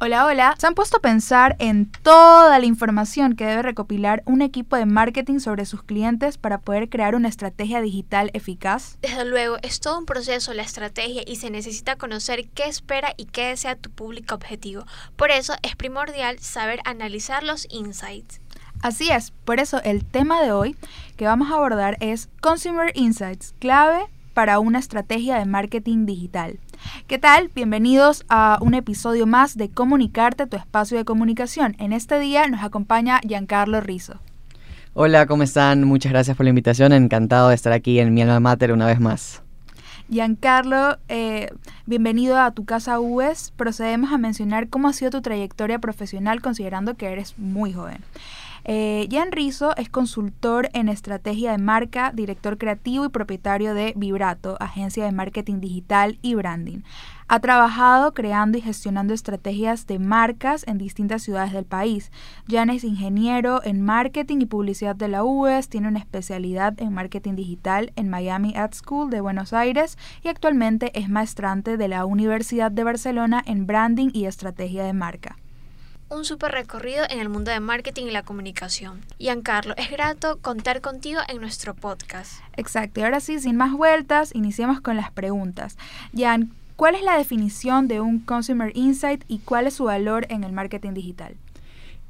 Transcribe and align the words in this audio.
Hola, 0.00 0.24
hola. 0.24 0.54
¿Se 0.58 0.66
han 0.66 0.74
puesto 0.74 0.96
a 0.96 1.00
pensar 1.00 1.56
en 1.58 1.90
toda 1.90 2.58
la 2.58 2.64
información 2.64 3.36
que 3.36 3.44
debe 3.44 3.60
recopilar 3.60 4.22
un 4.24 4.40
equipo 4.40 4.76
de 4.76 4.86
marketing 4.86 5.40
sobre 5.40 5.66
sus 5.66 5.82
clientes 5.82 6.38
para 6.38 6.62
poder 6.62 6.88
crear 6.88 7.14
una 7.14 7.28
estrategia 7.28 7.82
digital 7.82 8.30
eficaz? 8.32 8.96
Desde 9.02 9.26
luego, 9.26 9.58
es 9.60 9.80
todo 9.80 9.98
un 9.98 10.06
proceso 10.06 10.54
la 10.54 10.62
estrategia 10.62 11.20
y 11.26 11.36
se 11.36 11.50
necesita 11.50 11.96
conocer 11.96 12.48
qué 12.48 12.64
espera 12.64 13.12
y 13.18 13.26
qué 13.26 13.48
desea 13.48 13.76
tu 13.76 13.90
público 13.90 14.34
objetivo. 14.34 14.86
Por 15.16 15.30
eso 15.30 15.52
es 15.62 15.76
primordial 15.76 16.38
saber 16.38 16.80
analizar 16.86 17.42
los 17.42 17.66
insights. 17.68 18.40
Así 18.80 19.10
es, 19.10 19.32
por 19.44 19.58
eso 19.58 19.82
el 19.82 20.04
tema 20.04 20.40
de 20.40 20.52
hoy 20.52 20.76
que 21.16 21.26
vamos 21.26 21.50
a 21.50 21.54
abordar 21.54 21.96
es 22.00 22.28
Consumer 22.40 22.92
Insights, 22.94 23.52
clave 23.58 24.06
para 24.34 24.60
una 24.60 24.78
estrategia 24.78 25.36
de 25.36 25.46
marketing 25.46 26.06
digital. 26.06 26.60
¿Qué 27.08 27.18
tal? 27.18 27.50
Bienvenidos 27.52 28.24
a 28.28 28.58
un 28.60 28.74
episodio 28.74 29.26
más 29.26 29.56
de 29.56 29.68
Comunicarte, 29.68 30.46
tu 30.46 30.56
espacio 30.56 30.96
de 30.96 31.04
comunicación. 31.04 31.74
En 31.80 31.92
este 31.92 32.20
día 32.20 32.46
nos 32.46 32.62
acompaña 32.62 33.20
Giancarlo 33.26 33.80
Rizzo. 33.80 34.20
Hola, 34.94 35.26
¿cómo 35.26 35.42
están? 35.42 35.82
Muchas 35.82 36.12
gracias 36.12 36.36
por 36.36 36.44
la 36.44 36.50
invitación. 36.50 36.92
Encantado 36.92 37.48
de 37.48 37.56
estar 37.56 37.72
aquí 37.72 37.98
en 37.98 38.14
mi 38.14 38.22
alma 38.22 38.38
mater 38.38 38.72
una 38.72 38.86
vez 38.86 39.00
más. 39.00 39.42
Giancarlo, 40.08 40.98
eh, 41.08 41.50
bienvenido 41.86 42.40
a 42.40 42.52
tu 42.52 42.64
casa 42.64 43.00
UES. 43.00 43.52
Procedemos 43.56 44.12
a 44.12 44.18
mencionar 44.18 44.68
cómo 44.68 44.88
ha 44.88 44.92
sido 44.92 45.10
tu 45.10 45.20
trayectoria 45.20 45.80
profesional 45.80 46.40
considerando 46.40 46.94
que 46.94 47.06
eres 47.06 47.36
muy 47.38 47.72
joven. 47.72 47.98
Eh, 48.64 49.08
Jan 49.10 49.32
Rizzo 49.32 49.76
es 49.76 49.88
consultor 49.88 50.68
en 50.72 50.88
estrategia 50.88 51.52
de 51.52 51.58
marca, 51.58 52.12
director 52.12 52.58
creativo 52.58 53.04
y 53.04 53.08
propietario 53.08 53.74
de 53.74 53.92
Vibrato, 53.96 54.56
agencia 54.60 55.04
de 55.04 55.12
marketing 55.12 55.60
digital 55.60 56.18
y 56.22 56.34
branding. 56.34 56.80
Ha 57.30 57.40
trabajado 57.40 58.14
creando 58.14 58.56
y 58.56 58.62
gestionando 58.62 59.12
estrategias 59.12 59.86
de 59.86 59.98
marcas 59.98 60.66
en 60.66 60.78
distintas 60.78 61.22
ciudades 61.22 61.52
del 61.52 61.66
país. 61.66 62.10
Jan 62.48 62.70
es 62.70 62.84
ingeniero 62.84 63.62
en 63.64 63.82
marketing 63.82 64.38
y 64.40 64.46
publicidad 64.46 64.96
de 64.96 65.08
la 65.08 65.24
UES, 65.24 65.68
tiene 65.68 65.88
una 65.88 65.98
especialidad 65.98 66.80
en 66.80 66.94
marketing 66.94 67.34
digital 67.34 67.92
en 67.96 68.08
Miami 68.08 68.56
Ad 68.56 68.72
School 68.72 69.10
de 69.10 69.20
Buenos 69.20 69.52
Aires 69.52 69.98
y 70.22 70.28
actualmente 70.28 70.98
es 70.98 71.10
maestrante 71.10 71.76
de 71.76 71.88
la 71.88 72.06
Universidad 72.06 72.70
de 72.70 72.84
Barcelona 72.84 73.42
en 73.46 73.66
branding 73.66 74.08
y 74.14 74.24
estrategia 74.24 74.84
de 74.84 74.94
marca 74.94 75.36
un 76.10 76.24
super 76.24 76.52
recorrido 76.52 77.04
en 77.08 77.20
el 77.20 77.28
mundo 77.28 77.50
de 77.50 77.60
marketing 77.60 78.06
y 78.06 78.10
la 78.10 78.22
comunicación. 78.22 79.00
Giancarlo, 79.18 79.74
es 79.76 79.90
grato 79.90 80.38
contar 80.40 80.80
contigo 80.80 81.20
en 81.28 81.40
nuestro 81.40 81.74
podcast. 81.74 82.40
Exacto, 82.56 83.00
y 83.00 83.02
ahora 83.02 83.20
sí, 83.20 83.38
sin 83.40 83.56
más 83.56 83.72
vueltas, 83.72 84.34
iniciemos 84.34 84.80
con 84.80 84.96
las 84.96 85.10
preguntas. 85.10 85.76
Jan, 86.16 86.52
¿cuál 86.76 86.94
es 86.94 87.02
la 87.02 87.18
definición 87.18 87.88
de 87.88 88.00
un 88.00 88.20
Consumer 88.20 88.72
Insight 88.74 89.24
y 89.28 89.38
cuál 89.38 89.66
es 89.66 89.74
su 89.74 89.84
valor 89.84 90.26
en 90.30 90.44
el 90.44 90.52
marketing 90.52 90.94
digital? 90.94 91.36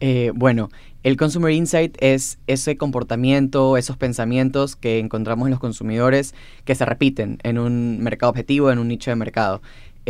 Eh, 0.01 0.31
bueno, 0.35 0.71
el 1.03 1.17
Consumer 1.17 1.53
Insight 1.53 1.97
es 2.01 2.39
ese 2.47 2.77
comportamiento, 2.77 3.77
esos 3.77 3.97
pensamientos 3.97 4.77
que 4.77 5.01
encontramos 5.01 5.47
en 5.47 5.51
los 5.51 5.61
consumidores 5.61 6.35
que 6.65 6.75
se 6.75 6.85
repiten 6.85 7.39
en 7.43 7.59
un 7.59 8.01
mercado 8.01 8.31
objetivo, 8.31 8.71
en 8.71 8.79
un 8.79 8.89
nicho 8.89 9.11
de 9.11 9.17
mercado. 9.17 9.61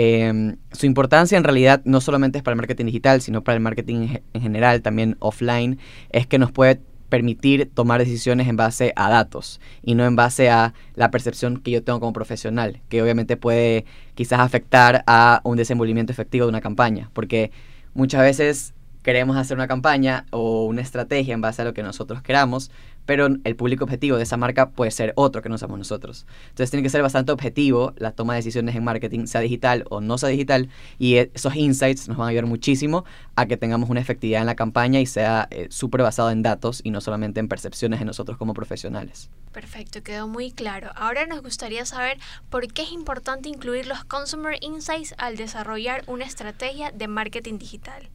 Em, 0.01 0.59
su 0.71 0.87
importancia 0.87 1.37
en 1.37 1.43
realidad 1.43 1.83
no 1.85 2.01
solamente 2.01 2.39
es 2.39 2.45
para 2.45 2.53
el 2.53 2.59
marketing 2.59 2.85
digital, 2.85 3.21
sino 3.21 3.43
para 3.43 3.57
el 3.57 3.61
marketing 3.61 4.19
en 4.33 4.41
general, 4.41 4.81
también 4.81 5.17
offline, 5.19 5.77
es 6.11 6.25
que 6.25 6.39
nos 6.39 6.53
puede 6.53 6.81
permitir 7.09 7.69
tomar 7.75 7.99
decisiones 7.99 8.47
en 8.47 8.57
base 8.57 8.93
a 8.95 9.11
datos 9.11 9.61
y 9.83 9.97
no 9.97 10.07
en 10.07 10.15
base 10.15 10.51
a 10.51 10.73
la 10.95 11.11
percepción 11.11 11.57
que 11.57 11.73
yo 11.73 11.83
tengo 11.83 11.99
como 11.99 12.13
profesional, 12.13 12.81
que 12.89 13.03
obviamente 13.03 13.37
puede 13.37 13.87
quizás 14.15 14.39
afectar 14.39 15.03
a 15.09 15.41
un 15.43 15.57
desenvolvimiento 15.57 16.13
efectivo 16.13 16.47
de 16.47 16.51
una 16.51 16.61
campaña, 16.61 17.11
porque 17.13 17.51
muchas 17.93 18.21
veces 18.21 18.75
queremos 19.09 19.39
hacer 19.39 19.57
una 19.57 19.69
campaña 19.69 20.27
o 20.33 20.67
una 20.67 20.83
estrategia 20.83 21.33
en 21.33 21.41
base 21.41 21.63
a 21.63 21.65
lo 21.65 21.73
que 21.73 21.83
nosotros 21.83 22.21
queramos, 22.21 22.71
pero 23.07 23.27
el 23.43 23.57
público 23.57 23.85
objetivo 23.85 24.19
de 24.19 24.25
esa 24.25 24.37
marca 24.37 24.69
puede 24.69 24.91
ser 24.91 25.15
otro 25.17 25.41
que 25.41 25.49
no 25.49 25.57
somos 25.57 25.79
nosotros. 25.79 26.27
Entonces 26.51 26.71
tiene 26.71 26.83
que 26.83 26.91
ser 26.91 27.01
bastante 27.01 27.33
objetivo 27.33 27.95
la 27.97 28.13
toma 28.13 28.35
de 28.35 28.41
decisiones 28.41 28.77
en 28.77 28.85
marketing, 28.85 29.25
sea 29.25 29.41
digital 29.41 29.87
o 29.89 30.03
no 30.03 30.19
sea 30.19 30.29
digital, 30.29 30.69
y 30.99 31.15
e, 31.15 31.31
esos 31.33 31.57
insights 31.57 32.07
nos 32.07 32.19
van 32.19 32.27
a 32.27 32.29
ayudar 32.33 32.45
muchísimo 32.45 33.07
a 33.35 33.47
que 33.47 33.57
tengamos 33.57 33.89
una 33.89 34.01
efectividad 34.01 34.43
en 34.43 34.47
la 34.47 34.57
campaña 34.57 35.01
y 35.01 35.07
sea 35.07 35.49
eh, 35.53 35.69
súper 35.71 36.03
basado 36.03 36.31
en 36.31 36.43
datos 36.43 36.83
y 36.85 36.91
no 36.91 37.01
solamente 37.01 37.41
en 37.41 37.49
percepciones 37.49 38.01
de 38.01 38.05
nosotros 38.05 38.37
como 38.37 38.53
profesionales. 38.53 39.31
Perfecto, 39.53 40.03
quedó 40.03 40.29
muy 40.29 40.53
claro. 40.53 40.91
Ahora 40.97 41.25
nos 41.25 41.41
gustaría 41.41 41.87
saber 41.87 42.19
por 42.51 42.71
qué 42.71 42.83
es 42.83 42.93
importante 42.93 43.49
incluir 43.49 43.87
los 43.87 44.05
Consumer 44.05 44.59
Insights 44.61 45.15
al 45.17 45.39
desarrollar 45.39 46.05
una 46.09 46.27
estrategia 46.27 46.91
de 46.91 47.09
marketing 47.09 47.57
digital. 47.57 48.11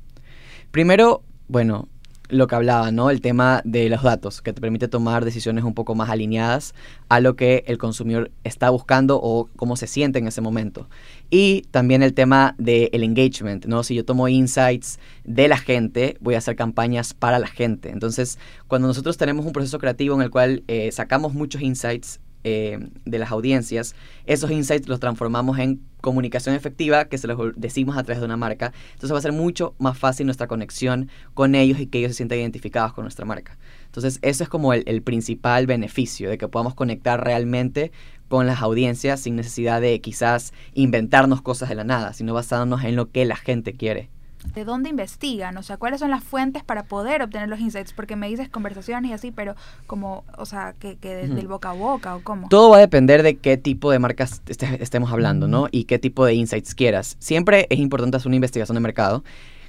Primero, 0.73 1.22
bueno, 1.50 1.88
lo 2.29 2.47
que 2.47 2.56
hablaba, 2.56 2.91
¿no? 2.91 3.11
El 3.11 3.22
tema 3.22 3.61
de 3.63 3.89
los 3.89 4.01
datos, 4.01 4.41
que 4.41 4.53
te 4.53 4.59
permite 4.59 4.88
tomar 4.88 5.23
decisiones 5.23 5.66
un 5.66 5.75
poco 5.75 5.94
más 5.94 6.09
alineadas 6.09 6.73
a 7.09 7.19
lo 7.19 7.35
que 7.35 7.63
el 7.67 7.78
consumidor 7.78 8.31
está 8.44 8.72
buscando 8.72 9.19
o 9.22 9.50
cómo 9.56 9.75
se 9.75 9.85
siente 9.85 10.17
en 10.17 10.25
ese 10.25 10.41
momento. 10.41 10.89
Y 11.29 11.62
también 11.69 12.01
el 12.01 12.16
tema 12.16 12.56
del 12.57 13.03
engagement, 13.03 13.67
¿no? 13.67 13.83
Si 13.83 13.94
yo 13.94 14.03
tomo 14.03 14.28
insights 14.28 14.97
de 15.25 15.47
la 15.47 15.59
gente, 15.59 16.17
voy 16.22 16.33
a 16.33 16.39
hacer 16.39 16.56
campañas 16.56 17.13
para 17.13 17.38
la 17.38 17.45
gente. 17.45 17.91
Entonces, 17.91 18.39
cuando 18.67 18.88
nosotros 18.88 19.16
tenemos 19.16 19.45
un 19.45 19.53
proceso 19.53 19.78
creativo 19.78 20.16
en 20.16 20.23
el 20.23 20.31
cual 20.31 20.63
eh, 20.67 20.91
sacamos 20.91 21.35
muchos 21.35 21.62
insights 21.62 22.19
eh, 22.44 22.80
de 23.06 23.20
las 23.20 23.31
audiencias, 23.31 23.96
esos 24.26 24.52
insights 24.52 24.88
los 24.88 25.00
transformamos 25.00 25.59
en 25.59 25.81
comunicación 26.02 26.56
efectiva 26.56 27.06
que 27.06 27.18
se 27.18 27.28
los 27.28 27.40
decimos 27.56 27.98
a 27.98 28.04
través 28.04 28.20
de 28.20 28.26
una 28.26 28.38
marca. 28.38 28.74
Entonces 28.94 29.14
va 29.14 29.20
a 29.20 29.22
ser 29.22 29.31
mucho 29.31 29.74
más 29.80 29.98
fácil 29.98 30.26
nuestra 30.26 30.48
conexión 30.48 31.09
con 31.34 31.56
ellos 31.56 31.80
y 31.80 31.88
que 31.88 32.00
ellos 32.00 32.12
se 32.12 32.18
sientan 32.18 32.40
identificados 32.40 32.94
con 32.94 33.06
nuestra 33.06 33.26
marca. 33.26 33.58
Entonces 33.86 34.20
eso 34.22 34.44
es 34.44 34.50
como 34.50 34.74
el, 34.74 34.84
el 34.88 35.02
principal 35.02 35.68
beneficio 35.68 36.30
de 36.30 36.38
que 36.38 36.48
podamos 36.48 36.76
conectar 36.76 37.24
realmente 37.24 37.92
con 38.28 38.48
las 38.48 38.62
audiencias 38.62 39.22
sin 39.22 39.36
necesidad 39.36 39.80
de 39.80 40.02
quizás 40.02 40.54
inventarnos 40.74 41.42
cosas 41.42 41.70
de 41.70 41.75
la 41.75 41.84
nada, 41.84 42.14
sino 42.14 42.34
basándonos 42.34 42.84
en 42.84 42.96
lo 42.96 43.12
que 43.12 43.25
la 43.25 43.36
gente 43.36 43.74
quiere 43.74 44.10
de 44.54 44.66
dónde 44.66 44.90
investigan, 44.90 45.58
o 45.58 45.64
sea, 45.64 45.78
cuáles 45.78 46.00
son 46.00 46.12
las 46.12 46.24
fuentes 46.24 46.64
para 46.64 46.84
poder 46.84 47.22
obtener 47.22 47.50
los 47.50 47.59
insights, 47.59 47.94
porque 47.94 48.16
me 48.16 48.28
dices 48.28 48.50
conversaciones 48.50 49.12
y 49.12 49.14
así, 49.14 49.31
pero 49.31 49.56
como, 49.88 50.24
o 50.38 50.46
sea, 50.46 50.74
que, 50.80 50.98
que 50.98 51.28
del 51.28 51.48
boca 51.48 51.72
a 51.72 51.74
boca 51.74 52.16
o 52.16 52.24
cómo. 52.24 52.50
Todo 52.50 52.70
va 52.70 52.78
a 52.78 52.80
depender 52.81 53.24
de 53.24 53.36
qué 53.36 53.58
tipo 53.58 53.92
de 53.92 54.00
marcas 54.00 54.42
estemos 54.80 55.12
hablando, 55.12 55.48
¿no? 55.48 55.68
Y 55.72 55.86
qué 55.86 56.00
tipo 56.00 56.26
de 56.26 56.34
insights 56.34 56.76
quieras. 56.76 57.16
Siempre 57.20 57.68
es 57.70 57.80
importante 57.80 58.18
hacer 58.18 58.28
una 58.28 58.36
investigación 58.36 58.76
de 58.76 58.81
mercado. 58.81 59.24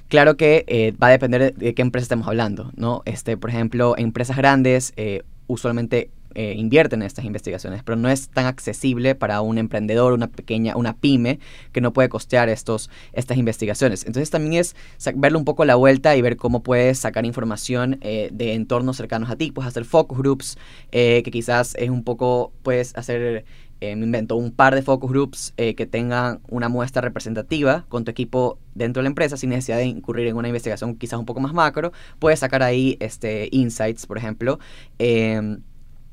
Claro 0.07 0.37
que 0.37 0.65
eh, 0.67 0.93
va 1.01 1.07
a 1.07 1.11
depender 1.11 1.55
de, 1.55 1.73
qué 1.73 1.81
empresa 1.81 2.03
estemos 2.03 2.27
hablando, 2.27 2.71
¿no? 2.75 3.01
Este, 3.05 3.37
por 3.37 3.49
ejemplo, 3.49 3.95
empresas 3.97 4.37
grandes, 4.37 4.93
eh, 4.97 5.23
usualmente 5.47 6.11
eh, 6.35 6.53
invierten 6.57 7.01
en 7.01 7.07
estas 7.07 7.23
investigaciones, 7.23 7.81
pero 7.83 7.95
no 7.95 8.09
es 8.09 8.27
tan 8.29 8.45
accesible 8.45 9.15
para 9.15 9.39
un 9.39 9.57
emprendedor, 9.57 10.11
una 10.11 10.27
pequeña, 10.27 10.75
una 10.75 10.97
pyme 10.97 11.39
que 11.71 11.79
no 11.79 11.93
puede 11.93 12.09
costear 12.09 12.49
estos, 12.49 12.89
estas 13.13 13.37
investigaciones. 13.37 14.05
Entonces 14.05 14.29
también 14.29 14.55
es 14.55 14.75
verle 15.15 15.37
un 15.37 15.45
poco 15.45 15.63
la 15.63 15.75
vuelta 15.75 16.15
y 16.15 16.21
ver 16.21 16.35
cómo 16.35 16.61
puedes 16.61 16.99
sacar 16.99 17.25
información 17.25 17.99
eh, 18.01 18.29
de 18.33 18.53
entornos 18.53 18.97
cercanos 18.97 19.29
a 19.29 19.37
ti, 19.37 19.51
puedes 19.51 19.69
hacer 19.69 19.85
focus 19.85 20.17
groups, 20.17 20.57
eh, 20.91 21.23
que 21.23 21.31
quizás 21.31 21.73
es 21.75 21.89
un 21.89 22.03
poco, 22.03 22.51
puedes 22.63 22.95
hacer 22.95 23.45
me 23.81 23.91
invento 23.91 24.35
un 24.35 24.49
par 24.51 24.73
de 24.73 24.81
focus 24.81 25.11
groups 25.11 25.53
que 25.55 25.85
tengan 25.85 26.39
una 26.47 26.69
muestra 26.69 27.03
representativa 27.03 27.85
con 27.87 28.03
tu 28.03 28.09
equipo 28.09 28.57
dentro 28.73 29.01
de 29.01 29.03
la 29.03 29.09
empresa 29.09 29.37
sin 29.37 29.51
necesidad 29.51 29.77
de 29.77 29.85
incurrir 29.85 30.25
en 30.25 30.37
una 30.37 30.47
investigación 30.47 30.95
quizás 30.95 31.19
un 31.19 31.25
poco 31.25 31.39
más 31.39 31.53
macro. 31.53 31.91
Puedes 32.17 32.39
sacar 32.39 32.63
ahí 32.63 32.97
este, 32.99 33.47
insights, 33.51 34.07
por 34.07 34.17
ejemplo. 34.17 34.57
Em, 34.97 35.61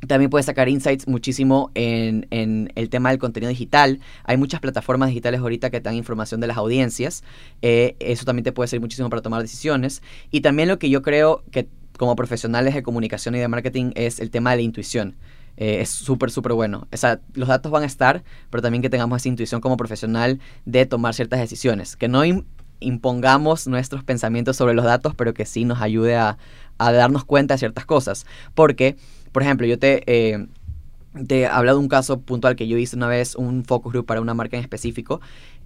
también 0.06 0.30
puedes 0.30 0.46
sacar 0.46 0.68
insights 0.68 1.06
muchísimo 1.06 1.70
en, 1.74 2.26
el 2.74 2.88
tema 2.90 3.10
del 3.10 3.18
contenido 3.18 3.50
digital. 3.50 4.00
Hay 4.24 4.36
muchas 4.36 4.60
plataformas 4.60 5.08
digitales 5.08 5.40
ahorita 5.40 5.70
que 5.70 5.80
dan 5.80 5.94
información 5.94 6.40
de 6.40 6.48
las 6.48 6.56
audiencias. 6.56 7.22
Eh, 7.62 7.96
eso 8.00 8.24
también 8.24 8.44
te 8.44 8.52
puede 8.52 8.68
servir 8.68 8.82
muchísimo 8.82 9.10
para 9.10 9.22
tomar 9.22 9.42
decisiones. 9.42 10.02
Y 10.30 10.40
también 10.40 10.68
lo 10.68 10.78
que 10.78 10.90
yo 10.90 11.02
creo 11.02 11.44
que 11.50 11.68
como 11.98 12.16
profesionales 12.16 12.74
de 12.74 12.82
comunicación 12.82 13.34
y 13.34 13.38
de 13.38 13.48
marketing 13.48 13.92
es 13.94 14.18
el 14.18 14.30
tema 14.30 14.50
de 14.50 14.56
la 14.56 14.62
intuición. 14.62 15.14
Eh, 15.56 15.80
es 15.80 15.90
súper, 15.90 16.30
súper 16.30 16.54
bueno. 16.54 16.88
O 16.92 16.96
sea, 16.96 17.20
los 17.34 17.48
datos 17.48 17.70
van 17.70 17.84
a 17.84 17.86
estar, 17.86 18.24
pero 18.50 18.62
también 18.62 18.82
que 18.82 18.90
tengamos 18.90 19.20
esa 19.20 19.28
intuición 19.28 19.60
como 19.60 19.76
profesional 19.76 20.40
de 20.64 20.86
tomar 20.86 21.14
ciertas 21.14 21.38
decisiones. 21.38 21.94
Que 21.94 22.08
no 22.08 22.22
impongamos 22.80 23.68
nuestros 23.68 24.02
pensamientos 24.02 24.56
sobre 24.56 24.74
los 24.74 24.84
datos, 24.84 25.14
pero 25.14 25.34
que 25.34 25.46
sí 25.46 25.64
nos 25.64 25.80
ayude 25.80 26.16
a, 26.16 26.38
a 26.78 26.92
darnos 26.92 27.24
cuenta 27.24 27.54
de 27.54 27.58
ciertas 27.58 27.84
cosas. 27.86 28.26
Porque 28.54 28.96
por 29.32 29.42
ejemplo, 29.42 29.66
yo 29.66 29.78
te, 29.78 30.02
eh, 30.06 30.46
te 31.26 31.40
he 31.40 31.46
hablado 31.46 31.78
de 31.78 31.84
un 31.84 31.88
caso 31.88 32.20
puntual 32.20 32.56
que 32.56 32.68
yo 32.68 32.78
hice 32.78 32.96
una 32.96 33.08
vez, 33.08 33.34
un 33.34 33.64
focus 33.64 33.92
group 33.92 34.06
para 34.06 34.20
una 34.20 34.34
marca 34.34 34.56
en 34.56 34.62
específico. 34.62 35.20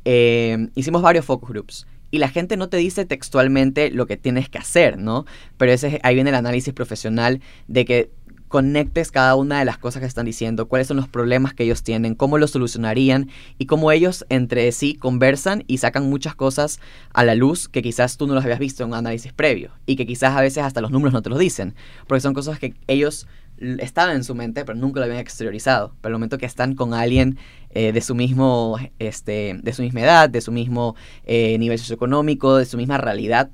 Eh, 0.04 0.68
hicimos 0.74 1.02
varios 1.02 1.24
focus 1.24 1.50
groups 1.50 1.86
y 2.10 2.18
la 2.18 2.28
gente 2.28 2.56
no 2.56 2.68
te 2.68 2.76
dice 2.76 3.04
textualmente 3.04 3.90
lo 3.90 4.06
que 4.06 4.16
tienes 4.16 4.48
que 4.48 4.58
hacer, 4.58 4.98
¿no? 4.98 5.26
Pero 5.56 5.72
ese, 5.72 6.00
ahí 6.02 6.14
viene 6.14 6.30
el 6.30 6.36
análisis 6.36 6.72
profesional 6.72 7.40
de 7.68 7.84
que 7.84 8.10
conectes 8.48 9.10
cada 9.10 9.34
una 9.34 9.58
de 9.58 9.64
las 9.64 9.78
cosas 9.78 10.00
que 10.00 10.06
están 10.06 10.24
diciendo, 10.24 10.68
cuáles 10.68 10.86
son 10.86 10.96
los 10.96 11.08
problemas 11.08 11.52
que 11.52 11.64
ellos 11.64 11.82
tienen, 11.82 12.14
cómo 12.14 12.38
los 12.38 12.52
solucionarían 12.52 13.28
y 13.58 13.66
cómo 13.66 13.90
ellos 13.90 14.24
entre 14.28 14.70
sí 14.72 14.94
conversan 14.94 15.64
y 15.66 15.78
sacan 15.78 16.08
muchas 16.08 16.34
cosas 16.34 16.80
a 17.12 17.24
la 17.24 17.34
luz 17.34 17.68
que 17.68 17.82
quizás 17.82 18.16
tú 18.16 18.26
no 18.26 18.34
los 18.34 18.44
habías 18.44 18.60
visto 18.60 18.84
en 18.84 18.90
un 18.90 18.94
análisis 18.94 19.32
previo 19.32 19.72
y 19.84 19.96
que 19.96 20.06
quizás 20.06 20.36
a 20.36 20.40
veces 20.40 20.62
hasta 20.62 20.80
los 20.80 20.92
números 20.92 21.12
no 21.12 21.22
te 21.22 21.30
los 21.30 21.38
dicen, 21.38 21.74
porque 22.06 22.20
son 22.20 22.34
cosas 22.34 22.58
que 22.58 22.74
ellos 22.86 23.26
estaban 23.58 24.16
en 24.16 24.24
su 24.24 24.34
mente, 24.34 24.64
pero 24.64 24.78
nunca 24.78 25.00
lo 25.00 25.06
habían 25.06 25.20
exteriorizado. 25.20 25.94
Pero 26.00 26.14
el 26.14 26.18
momento 26.18 26.38
que 26.38 26.46
están 26.46 26.74
con 26.74 26.94
alguien 26.94 27.38
eh, 27.70 27.92
de 27.92 28.00
su 28.00 28.14
mismo, 28.14 28.78
este, 28.98 29.58
de 29.62 29.72
su 29.72 29.82
misma 29.82 30.00
edad, 30.00 30.30
de 30.30 30.40
su 30.40 30.52
mismo 30.52 30.96
eh, 31.24 31.58
nivel 31.58 31.78
socioeconómico, 31.78 32.56
de 32.56 32.64
su 32.64 32.76
misma 32.76 32.98
realidad, 32.98 33.50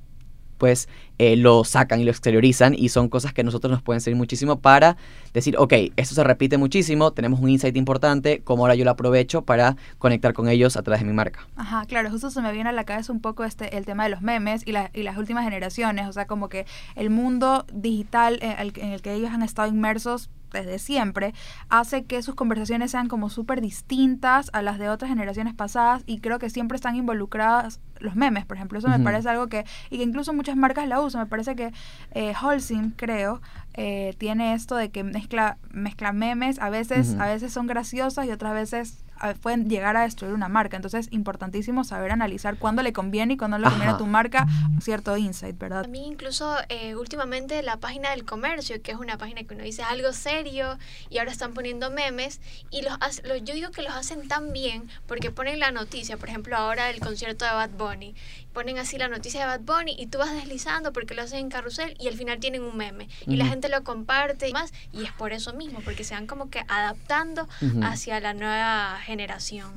pues 0.63 0.89
eh, 1.19 1.35
lo 1.35 1.65
sacan 1.65 1.99
y 1.99 2.05
lo 2.05 2.13
exteriorizan 2.13 2.73
y 2.73 2.91
son 2.91 3.09
cosas 3.09 3.33
que 3.33 3.41
a 3.41 3.45
nosotros 3.45 3.73
nos 3.73 3.83
pueden 3.83 4.01
servir 4.01 4.17
muchísimo 4.17 4.61
para 4.61 4.97
decir, 5.35 5.57
ok, 5.59 5.73
esto 5.97 6.15
se 6.15 6.23
repite 6.23 6.57
muchísimo, 6.57 7.11
tenemos 7.11 7.41
un 7.41 7.49
insight 7.49 7.77
importante, 7.77 8.43
¿cómo 8.45 8.63
ahora 8.63 8.77
yo 8.77 8.85
lo 8.85 8.93
aprovecho 8.93 9.43
para 9.43 9.77
conectar 9.99 10.35
con 10.35 10.49
ellos 10.49 10.77
a 10.77 10.83
través 10.85 11.01
de 11.01 11.09
mi 11.09 11.15
marca? 11.15 11.49
Ajá, 11.57 11.85
claro, 11.87 12.11
justo 12.11 12.31
se 12.31 12.41
me 12.43 12.53
viene 12.53 12.69
a 12.69 12.73
la 12.73 12.85
cabeza 12.85 13.13
un 13.13 13.21
poco 13.21 13.43
este 13.43 13.77
el 13.77 13.87
tema 13.87 14.05
de 14.05 14.11
los 14.11 14.23
memes 14.23 14.63
y, 14.65 14.71
y 14.71 15.03
las 15.03 15.17
últimas 15.17 15.43
generaciones, 15.43 16.07
o 16.07 16.13
sea, 16.13 16.29
como 16.29 16.49
que 16.49 16.65
el 16.95 17.11
mundo 17.11 17.67
digital 17.73 18.39
en 18.41 18.93
el 18.93 19.03
que 19.03 19.15
ellos 19.15 19.33
han 19.33 19.43
estado 19.43 19.69
inmersos 19.69 20.31
desde 20.53 20.79
siempre, 20.79 21.35
hace 21.69 22.05
que 22.05 22.23
sus 22.23 22.35
conversaciones 22.35 22.91
sean 22.91 23.09
como 23.09 23.31
súper 23.31 23.61
distintas 23.61 24.51
a 24.53 24.63
las 24.63 24.79
de 24.79 24.89
otras 24.89 25.09
generaciones 25.09 25.55
pasadas 25.55 26.03
y 26.07 26.21
creo 26.21 26.39
que 26.39 26.51
siempre 26.51 26.77
están 26.77 26.97
involucradas 26.97 27.81
los 27.99 28.17
memes, 28.17 28.45
por 28.45 28.57
ejemplo. 28.57 28.79
Eso 28.79 28.89
me 28.89 28.99
parece 28.99 29.29
algo 29.29 29.49
que, 29.49 29.65
y 29.91 29.99
que 29.99 30.03
incluso 30.03 30.33
muchas 30.33 30.57
marcas 30.57 30.89
la 30.89 31.01
usan. 31.01 31.23
Me 31.23 31.27
parece 31.27 31.55
que 31.55 31.73
eh, 32.13 32.35
Holcim, 32.41 32.93
creo, 32.97 33.41
eh, 33.75 34.15
tiene 34.19 34.55
esto 34.55 34.77
de 34.77 34.91
que 34.91 35.05
mezcla, 35.05 35.59
mezcla 35.71 36.13
memes, 36.13 36.59
a 36.59 36.69
veces, 36.69 37.17
a 37.19 37.27
veces 37.27 37.53
son 37.53 37.67
graciosas 37.67 38.27
y 38.27 38.31
otras 38.31 38.53
veces 38.53 39.05
pueden 39.41 39.69
llegar 39.69 39.97
a 39.97 40.03
destruir 40.03 40.35
una 40.35 40.49
marca. 40.49 40.77
Entonces, 40.77 41.09
importantísimo 41.11 41.85
saber 41.85 42.13
analizar 42.13 42.57
cuándo 42.57 42.83
le 42.83 42.93
conviene 42.93 43.35
y 43.35 43.37
cuándo 43.37 43.59
le 43.59 43.65
conviene 43.65 43.93
a 43.93 43.97
tu 43.97 44.07
marca 44.07 44.47
cierto 44.81 45.17
insight, 45.17 45.59
¿verdad? 45.59 45.85
A 45.85 45.89
mí 45.89 46.07
incluso 46.07 46.57
eh, 46.69 46.97
últimamente 46.97 47.63
la 47.63 47.77
página 47.77 48.11
del 48.11 48.25
comercio, 48.25 48.81
que 48.83 48.93
es 48.93 48.99
una 48.99 49.19
página 49.19 49.45
que 49.45 49.55
uno 49.55 49.65
dice 49.65 49.83
algo 49.83 50.13
serio 50.13 50.79
y 51.11 51.19
ahora 51.19 51.31
están 51.31 51.55
poniendo 51.55 51.91
memes 51.91 52.41
y 52.71 52.83
los, 52.83 53.23
yo 53.45 53.55
digo 53.55 53.71
que 53.71 53.83
los 53.83 53.95
hacen 53.95 54.29
tan 54.29 54.53
bien 54.53 54.89
porque 55.07 55.31
ponen 55.31 55.59
la 55.59 55.71
noticia, 55.71 56.17
por 56.17 56.29
ejemplo, 56.29 56.57
ahora 56.57 56.91
el 56.91 57.01
concierto 57.01 57.45
de 57.45 57.53
Bad 57.53 57.71
Bunny 57.71 58.15
ponen 58.53 58.79
así 58.79 58.99
la 58.99 59.09
noticia 59.09 59.41
de 59.41 59.47
Bad 59.47 59.61
Bunny 59.61 59.97
y 59.99 60.07
tú 60.07 60.19
vas 60.19 60.33
deslizando 60.33 60.93
porque 60.93 61.15
lo 61.15 61.23
hacen 61.23 61.39
en 61.39 61.49
carrusel 61.49 61.97
y 61.99 62.09
al 62.09 62.15
final 62.15 62.39
tienen 62.39 62.63
un 62.63 62.77
meme 62.77 63.09
y 63.27 63.37
la 63.37 63.47
gente 63.47 63.69
lo 63.69 63.83
comparte 63.83 64.49
y 64.49 64.53
más 64.53 64.73
y 64.93 65.05
es 65.05 65.13
por 65.13 65.33
eso 65.33 65.53
mismo, 65.55 65.81
porque 65.81 66.05
se 66.05 66.15
van 66.15 66.27
como 66.27 66.51
que 66.51 66.65
adaptando 66.69 67.49
hacia 67.83 68.21
la 68.21 68.35
nueva 68.35 68.99
generación. 68.99 69.12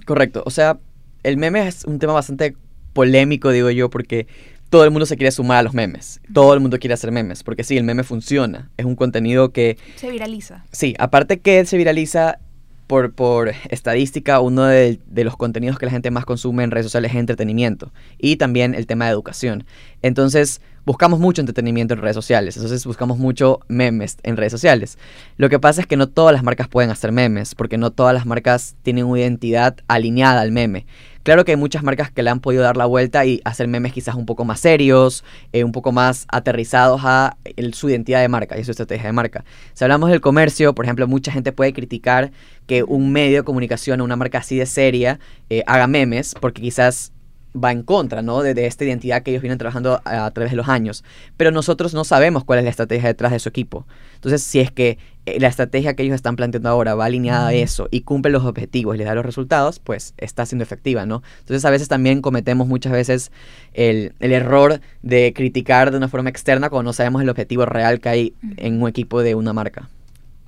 Correcto, 0.06 0.44
o 0.46 0.50
sea, 0.50 0.80
el 1.24 1.38
meme 1.38 1.68
es 1.68 1.86
un 1.86 2.00
tema 2.00 2.14
bastante 2.14 2.56
polémico, 2.94 3.52
digo 3.52 3.70
yo, 3.72 3.90
porque 3.90 4.28
todo 4.70 4.84
el 4.84 4.92
mundo 4.92 5.06
se 5.06 5.18
quiere 5.18 5.32
sumar 5.32 5.58
a 5.58 5.64
los 5.64 5.74
memes. 5.74 6.22
Todo 6.34 6.54
el 6.54 6.60
mundo 6.60 6.80
quiere 6.80 6.94
hacer 6.94 7.12
memes. 7.12 7.44
Porque 7.44 7.64
sí, 7.64 7.78
el 7.78 7.84
meme 7.84 8.04
funciona. 8.04 8.72
Es 8.78 8.86
un 8.86 8.96
contenido 8.96 9.52
que... 9.52 9.78
Se 9.96 10.10
viraliza. 10.10 10.66
Sí, 10.72 10.96
aparte 10.98 11.40
que 11.40 11.66
se 11.66 11.78
viraliza, 11.78 12.40
por, 12.88 13.14
por 13.14 13.52
estadística, 13.70 14.40
uno 14.40 14.66
de, 14.66 15.00
de, 15.08 15.24
los 15.24 15.36
contenidos 15.38 15.80
que 15.80 15.86
la 15.86 15.92
gente 15.92 16.12
más 16.12 16.26
consume 16.26 16.64
en 16.64 16.72
redes 16.72 16.86
sociales 16.86 17.12
es 17.12 17.18
entretenimiento 17.18 17.92
y 18.18 18.36
también 18.36 18.76
el 18.76 18.86
tema 18.86 19.06
de 19.06 19.12
educación. 19.12 19.66
Entonces, 20.02 20.62
buscamos 20.86 21.20
mucho 21.20 21.42
entretenimiento 21.42 21.94
en 21.94 22.02
redes 22.02 22.16
sociales, 22.16 22.56
entonces 22.56 22.86
buscamos 22.86 23.18
mucho 23.18 23.60
memes 23.68 24.18
en 24.24 24.38
redes 24.38 24.52
sociales. 24.52 24.98
Lo 25.38 25.50
que 25.50 25.60
pasa 25.60 25.82
es 25.82 25.88
que 25.88 25.98
no 25.98 26.08
todas 26.08 26.34
las 26.34 26.44
marcas 26.44 26.68
pueden 26.68 26.92
hacer 26.92 27.12
memes, 27.12 27.56
porque 27.56 27.78
no 27.78 27.92
todas 27.92 28.14
las 28.14 28.26
marcas 28.26 28.76
tienen 28.84 29.06
una 29.06 29.22
identidad 29.22 29.78
alineada 29.88 30.42
al 30.42 30.52
meme. 30.52 30.86
Claro 31.26 31.44
que 31.44 31.54
hay 31.54 31.58
muchas 31.58 31.82
marcas 31.82 32.12
que 32.12 32.22
le 32.22 32.30
han 32.30 32.40
podido 32.40 32.62
dar 32.62 32.78
la 32.78 32.86
vuelta 32.86 33.26
y 33.26 33.42
hacer 33.46 33.68
memes 33.68 33.94
quizás 33.94 34.14
un 34.14 34.28
poco 34.28 34.46
más 34.46 34.60
serios, 34.60 35.24
eh, 35.54 35.64
un 35.64 35.72
poco 35.72 35.92
más 35.92 36.28
aterrizados 36.32 37.02
a 37.04 37.38
su 37.74 37.90
identidad 37.90 38.22
de 38.22 38.28
marca 38.28 38.60
y 38.60 38.64
su 38.64 38.70
estrategia 38.70 39.08
de 39.08 39.12
marca. 39.12 39.44
Si 39.74 39.84
hablamos 39.84 40.12
del 40.12 40.22
comercio, 40.22 40.76
por 40.76 40.86
ejemplo, 40.86 41.08
mucha 41.08 41.32
gente 41.32 41.52
puede 41.52 41.74
criticar 41.74 42.32
que 42.68 42.84
un 42.84 43.12
medio 43.12 43.38
de 43.38 43.44
comunicación 43.44 44.02
o 44.02 44.04
una 44.04 44.16
marca 44.16 44.38
así 44.38 44.56
de 44.56 44.68
seria 44.68 45.20
eh, 45.50 45.64
haga 45.66 45.88
memes 45.88 46.36
porque 46.40 46.62
quizás 46.62 47.12
va 47.56 47.72
en 47.72 47.84
contra, 47.84 48.22
¿no? 48.22 48.42
De, 48.42 48.66
esta 48.66 48.84
identidad 48.84 49.24
que 49.24 49.32
ellos 49.32 49.42
vienen 49.42 49.58
trabajando 49.58 50.02
a, 50.04 50.32
través 50.32 50.52
de 50.52 50.58
los 50.58 50.68
años. 50.68 51.04
Pero 51.38 51.52
nosotros 51.52 51.94
no 51.94 52.04
sabemos 52.04 52.44
cuál 52.44 52.60
es 52.60 52.66
la 52.66 52.72
estrategia 52.72 53.08
detrás 53.08 53.32
de 53.32 53.40
su 53.40 53.50
equipo. 53.50 53.86
Entonces, 54.16 54.42
si 54.42 54.60
es 54.60 54.72
que 54.72 54.98
eh, 55.26 55.40
la 55.40 55.48
estrategia 55.48 55.96
que 55.96 56.04
ellos 56.04 56.16
están 56.16 56.36
planteando 56.36 56.70
ahora 56.70 56.96
va 56.96 57.06
alineada 57.06 57.48
a 57.48 57.54
eso 57.54 57.88
y 57.92 58.02
cumple 58.02 58.32
los 58.32 58.44
objetivos 58.44 58.96
y 58.96 58.98
les 59.00 59.08
da 59.08 59.16
los 59.16 59.26
resultados, 59.26 59.80
pues 59.80 60.14
está 60.18 60.46
siendo 60.46 60.64
efectiva, 60.64 61.06
¿no? 61.06 61.24
Entonces, 61.40 61.66
a 61.66 61.70
veces 61.70 61.88
también 61.88 62.22
cometemos 62.22 62.68
muchas 62.68 62.92
veces 62.92 63.32
el, 63.74 64.14
el 64.20 64.32
error 64.32 64.82
de 65.02 65.34
criticar 65.34 65.92
de 65.92 65.98
una 65.98 66.08
forma 66.08 66.30
externa 66.30 66.70
cuando 66.70 66.90
no 66.90 66.94
sabemos 66.94 67.22
el 67.22 67.30
objetivo 67.30 67.66
real 67.66 68.00
que 68.00 68.10
hay 68.10 68.34
en 68.58 68.82
un 68.82 68.90
equipo 68.90 69.22
de 69.22 69.36
una 69.36 69.54
marca. 69.54 69.90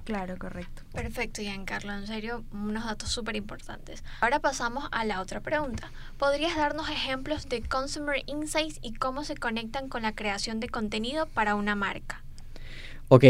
Claro, 0.07 0.37
correcto. 0.39 0.83
Perfecto, 0.93 1.41
Giancarlo. 1.41 1.91
En 1.91 2.07
serio, 2.07 2.45
unos 2.53 2.85
datos 2.85 3.09
súper 3.09 3.35
importantes. 3.35 4.05
Ahora 4.21 4.39
pasamos 4.39 4.85
a 4.93 5.03
la 5.03 5.19
otra 5.19 5.41
pregunta. 5.41 5.91
¿Podrías 6.17 6.55
darnos 6.55 6.89
ejemplos 6.89 7.49
de 7.49 7.61
Consumer 7.61 8.23
Insights 8.25 8.79
y 8.81 8.93
cómo 8.93 9.25
se 9.25 9.35
conectan 9.35 9.89
con 9.89 10.03
la 10.03 10.13
creación 10.15 10.61
de 10.61 10.69
contenido 10.69 11.25
para 11.25 11.55
una 11.55 11.75
marca? 11.75 12.23
Ok. 13.09 13.25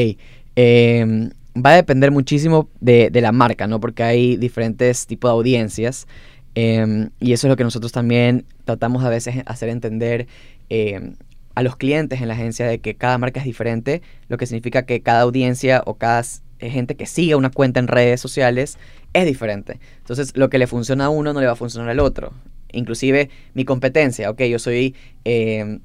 Em, 0.55 1.31
va 1.55 1.71
a 1.71 1.75
depender 1.77 2.11
muchísimo 2.11 2.69
de, 2.79 3.09
la 3.11 3.31
marca, 3.31 3.65
¿no? 3.65 3.79
Porque 3.79 4.03
hay 4.03 4.37
diferentes 4.37 5.07
tipos 5.07 5.29
de 5.29 5.33
audiencias. 5.33 6.05
Em, 6.53 7.09
y 7.19 7.33
eso 7.33 7.47
es 7.47 7.49
lo 7.49 7.55
que 7.55 7.63
nosotros 7.63 7.91
también 7.91 8.45
tratamos 8.65 9.03
a 9.03 9.09
veces 9.09 9.37
hacer 9.47 9.69
entender 9.69 10.27
em, 10.69 11.15
a 11.55 11.63
los 11.63 11.75
clientes 11.75 12.21
en 12.21 12.27
la 12.27 12.35
agencia 12.35 12.67
de 12.67 12.77
que 12.81 12.93
cada 12.93 13.17
marca 13.17 13.39
es 13.39 13.47
diferente, 13.47 14.03
lo 14.29 14.37
que 14.37 14.45
significa 14.45 14.85
que 14.85 15.01
cada 15.01 15.21
audiencia 15.21 15.81
o 15.87 15.95
cada 15.95 16.21
gente 16.59 16.95
que 16.95 17.05
sigue 17.05 17.35
una 17.35 17.49
cuenta 17.49 17.79
en 17.79 17.87
redes 17.87 18.21
sociales 18.21 18.77
es 19.13 19.25
diferente. 19.25 19.79
Entonces, 19.99 20.35
lo 20.35 20.49
que 20.49 20.57
le 20.57 20.67
funciona 20.67 21.05
a 21.05 21.09
uno 21.09 21.33
no 21.33 21.39
le 21.39 21.45
va 21.45 21.53
a 21.53 21.55
funcionar 21.55 21.89
al 21.89 21.99
otro. 21.99 22.33
Inclusive 22.71 23.29
mi 23.53 23.65
competencia, 23.65 24.29
ok, 24.29 24.43
yo 24.43 24.59
soy 24.59 24.95
eh, 25.25 25.79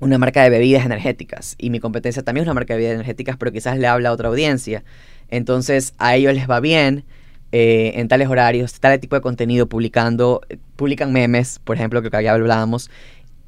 una 0.00 0.18
marca 0.18 0.42
de 0.42 0.50
bebidas 0.50 0.84
energéticas 0.84 1.54
y 1.58 1.70
mi 1.70 1.80
competencia 1.80 2.22
también 2.22 2.42
es 2.42 2.46
una 2.48 2.54
marca 2.54 2.74
de 2.74 2.78
bebidas 2.78 2.94
energéticas, 2.94 3.36
pero 3.36 3.52
quizás 3.52 3.78
le 3.78 3.86
habla 3.86 4.10
a 4.10 4.12
otra 4.12 4.28
audiencia. 4.28 4.84
Entonces, 5.28 5.94
a 5.98 6.16
ellos 6.16 6.34
les 6.34 6.48
va 6.48 6.60
bien 6.60 7.04
eh, 7.52 7.92
en 7.96 8.08
tales 8.08 8.28
horarios, 8.28 8.80
tal 8.80 8.98
tipo 9.00 9.16
de 9.16 9.22
contenido, 9.22 9.66
publicando, 9.68 10.40
publican 10.76 11.12
memes, 11.12 11.58
por 11.58 11.76
ejemplo, 11.76 12.02
que 12.02 12.10
ya 12.22 12.32
hablábamos, 12.32 12.90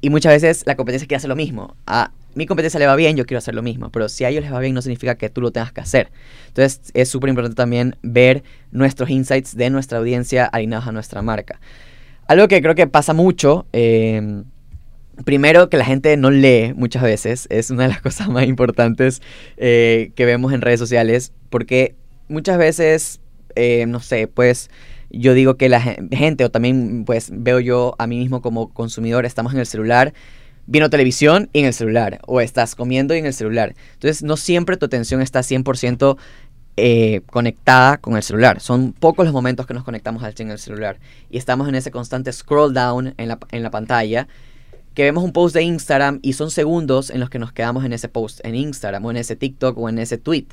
y 0.01 0.09
muchas 0.09 0.33
veces 0.33 0.63
la 0.67 0.75
competencia 0.75 1.07
quiere 1.07 1.17
hacer 1.17 1.29
lo 1.29 1.35
mismo. 1.35 1.75
A 1.87 2.11
mi 2.35 2.45
competencia 2.45 2.79
le 2.79 2.85
va 2.85 2.95
bien, 2.95 3.17
yo 3.17 3.25
quiero 3.25 3.39
hacer 3.39 3.55
lo 3.55 3.63
mismo. 3.63 3.89
Pero 3.91 4.09
si 4.09 4.25
a 4.25 4.29
ellos 4.29 4.43
les 4.43 4.53
va 4.53 4.59
bien, 4.59 4.73
no 4.73 4.81
significa 4.81 5.15
que 5.15 5.29
tú 5.29 5.41
lo 5.41 5.51
tengas 5.51 5.71
que 5.71 5.81
hacer. 5.81 6.11
Entonces 6.47 6.91
es 6.93 7.09
súper 7.09 7.29
importante 7.29 7.55
también 7.55 7.95
ver 8.03 8.43
nuestros 8.71 9.09
insights 9.09 9.55
de 9.55 9.69
nuestra 9.69 9.97
audiencia 9.97 10.45
alineados 10.45 10.87
a 10.87 10.91
nuestra 10.91 11.21
marca. 11.21 11.59
Algo 12.27 12.47
que 12.47 12.61
creo 12.61 12.75
que 12.75 12.87
pasa 12.87 13.13
mucho, 13.13 13.65
em, 13.71 14.45
primero 15.23 15.69
que 15.69 15.77
la 15.77 15.85
gente 15.85 16.17
no 16.17 16.29
lee 16.31 16.73
muchas 16.75 17.03
veces, 17.03 17.47
es 17.49 17.69
una 17.69 17.83
de 17.83 17.89
las 17.89 18.01
cosas 18.03 18.27
más 18.29 18.45
importantes 18.45 19.21
eh, 19.57 20.11
que 20.15 20.25
vemos 20.25 20.51
en 20.51 20.61
redes 20.61 20.79
sociales, 20.79 21.33
porque 21.49 21.95
muchas 22.27 22.57
veces, 22.57 23.21
eh, 23.55 23.85
no 23.87 23.99
sé, 23.99 24.27
pues 24.27 24.69
yo 25.09 25.33
digo 25.33 25.55
que 25.55 25.69
la 25.69 25.79
gente, 25.79 26.43
o 26.43 26.51
también 26.51 27.05
pues 27.05 27.29
veo 27.31 27.59
yo 27.59 27.95
a 27.99 28.07
mí 28.07 28.17
mismo 28.17 28.41
como 28.41 28.73
consumidor, 28.73 29.25
estamos 29.25 29.53
en 29.53 29.59
el 29.59 29.65
celular, 29.65 30.13
viendo 30.67 30.89
televisión 30.89 31.49
y 31.53 31.59
en 31.59 31.65
el 31.65 31.73
celular, 31.73 32.19
o 32.25 32.41
estás 32.41 32.75
comiendo 32.75 33.15
y 33.15 33.19
en 33.19 33.25
el 33.25 33.33
celular. 33.33 33.75
Entonces 33.93 34.23
no 34.23 34.37
siempre 34.37 34.77
tu 34.77 34.85
atención 34.85 35.21
está 35.21 35.41
100% 35.41 36.17
eh, 36.77 37.21
conectada 37.27 37.97
con 37.97 38.17
el 38.17 38.23
celular. 38.23 38.59
Son 38.59 38.93
pocos 38.93 39.25
los 39.25 39.33
momentos 39.33 39.65
que 39.65 39.73
nos 39.73 39.83
conectamos 39.83 40.23
al 40.23 40.33
en 40.37 40.51
el 40.51 40.59
celular. 40.59 40.99
Y 41.29 41.37
estamos 41.37 41.69
en 41.69 41.75
ese 41.75 41.91
constante 41.91 42.33
scroll 42.33 42.73
down 42.73 43.13
en 43.17 43.27
la, 43.29 43.39
en 43.51 43.63
la 43.63 43.71
pantalla 43.71 44.27
que 44.95 45.03
vemos 45.03 45.23
un 45.23 45.33
post 45.33 45.53
de 45.53 45.61
Instagram 45.61 46.19
y 46.21 46.33
son 46.33 46.49
segundos 46.49 47.09
en 47.09 47.19
los 47.19 47.29
que 47.29 47.37
nos 47.37 47.51
quedamos 47.51 47.83
en 47.83 47.91
ese 47.91 48.07
post, 48.07 48.39
en 48.45 48.55
Instagram 48.55 49.05
o 49.05 49.11
en 49.11 49.17
ese 49.17 49.35
TikTok 49.35 49.77
o 49.77 49.89
en 49.89 49.99
ese 49.99 50.17
tweet. 50.17 50.47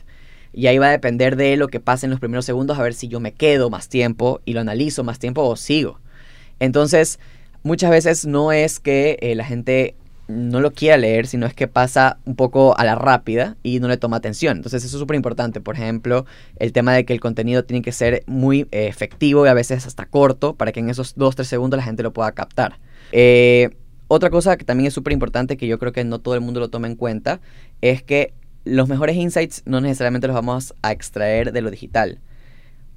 Y 0.52 0.66
ahí 0.66 0.78
va 0.78 0.88
a 0.88 0.90
depender 0.90 1.36
de 1.36 1.56
lo 1.56 1.68
que 1.68 1.80
pase 1.80 2.06
en 2.06 2.10
los 2.10 2.20
primeros 2.20 2.44
segundos 2.44 2.78
a 2.78 2.82
ver 2.82 2.92
si 2.92 3.08
yo 3.08 3.20
me 3.20 3.32
quedo 3.32 3.70
más 3.70 3.88
tiempo 3.88 4.40
y 4.44 4.52
lo 4.52 4.60
analizo 4.60 5.04
más 5.04 5.20
tiempo 5.20 5.42
o 5.42 5.56
sigo. 5.56 6.00
Entonces, 6.58 7.20
muchas 7.62 7.90
veces 7.90 8.26
no 8.26 8.52
es 8.52 8.80
que 8.80 9.16
eh, 9.22 9.36
la 9.36 9.44
gente 9.44 9.94
no 10.28 10.60
lo 10.60 10.72
quiera 10.72 10.96
leer, 10.96 11.26
sino 11.26 11.46
es 11.46 11.54
que 11.54 11.68
pasa 11.68 12.18
un 12.24 12.36
poco 12.36 12.76
a 12.78 12.84
la 12.84 12.94
rápida 12.94 13.56
y 13.62 13.80
no 13.80 13.88
le 13.88 13.96
toma 13.96 14.16
atención. 14.16 14.56
Entonces 14.56 14.84
eso 14.84 14.96
es 14.96 15.00
súper 15.00 15.16
importante. 15.16 15.60
Por 15.60 15.74
ejemplo, 15.74 16.26
el 16.56 16.72
tema 16.72 16.94
de 16.94 17.04
que 17.04 17.12
el 17.12 17.20
contenido 17.20 17.64
tiene 17.64 17.82
que 17.82 17.92
ser 17.92 18.22
muy 18.26 18.62
eh, 18.70 18.86
efectivo 18.86 19.44
y 19.46 19.48
a 19.48 19.54
veces 19.54 19.86
hasta 19.86 20.06
corto 20.06 20.54
para 20.54 20.72
que 20.72 20.80
en 20.80 20.90
esos 20.90 21.16
2-3 21.16 21.44
segundos 21.44 21.76
la 21.76 21.84
gente 21.84 22.02
lo 22.02 22.12
pueda 22.12 22.32
captar. 22.32 22.78
Eh, 23.12 23.70
otra 24.08 24.30
cosa 24.30 24.56
que 24.56 24.64
también 24.64 24.88
es 24.88 24.94
súper 24.94 25.12
importante 25.12 25.56
que 25.56 25.66
yo 25.66 25.78
creo 25.78 25.92
que 25.92 26.04
no 26.04 26.18
todo 26.18 26.34
el 26.34 26.40
mundo 26.40 26.60
lo 26.60 26.68
toma 26.68 26.86
en 26.86 26.96
cuenta 26.96 27.40
es 27.80 28.02
que 28.02 28.34
los 28.64 28.88
mejores 28.88 29.16
insights 29.16 29.62
no 29.64 29.80
necesariamente 29.80 30.26
los 30.26 30.34
vamos 30.34 30.74
a 30.82 30.92
extraer 30.92 31.52
de 31.52 31.62
lo 31.62 31.70
digital, 31.70 32.20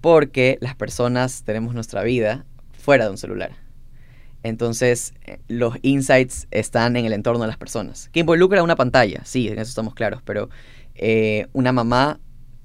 porque 0.02 0.58
las 0.62 0.76
personas 0.76 1.44
tenemos 1.44 1.74
nuestra 1.74 2.04
vida 2.04 2.46
fuera 2.78 3.06
de 3.06 3.12
un 3.12 3.18
celular. 3.18 3.65
Entonces, 4.46 5.16
eh, 5.26 5.40
los 5.48 5.76
insights 5.82 6.48
están 6.52 6.98
en 6.98 7.06
el 7.06 7.14
entorno 7.14 7.42
de 7.42 7.48
las 7.48 7.58
personas. 7.58 8.10
Que 8.14 8.20
involucra 8.20 8.62
una 8.62 8.76
pantalla, 8.76 9.22
sí, 9.26 9.48
en 9.48 9.54
eso 9.54 9.70
estamos 9.70 9.96
claros, 9.96 10.22
pero 10.24 10.52
eh, 10.94 11.48
una 11.54 11.72
mamá 11.72 12.20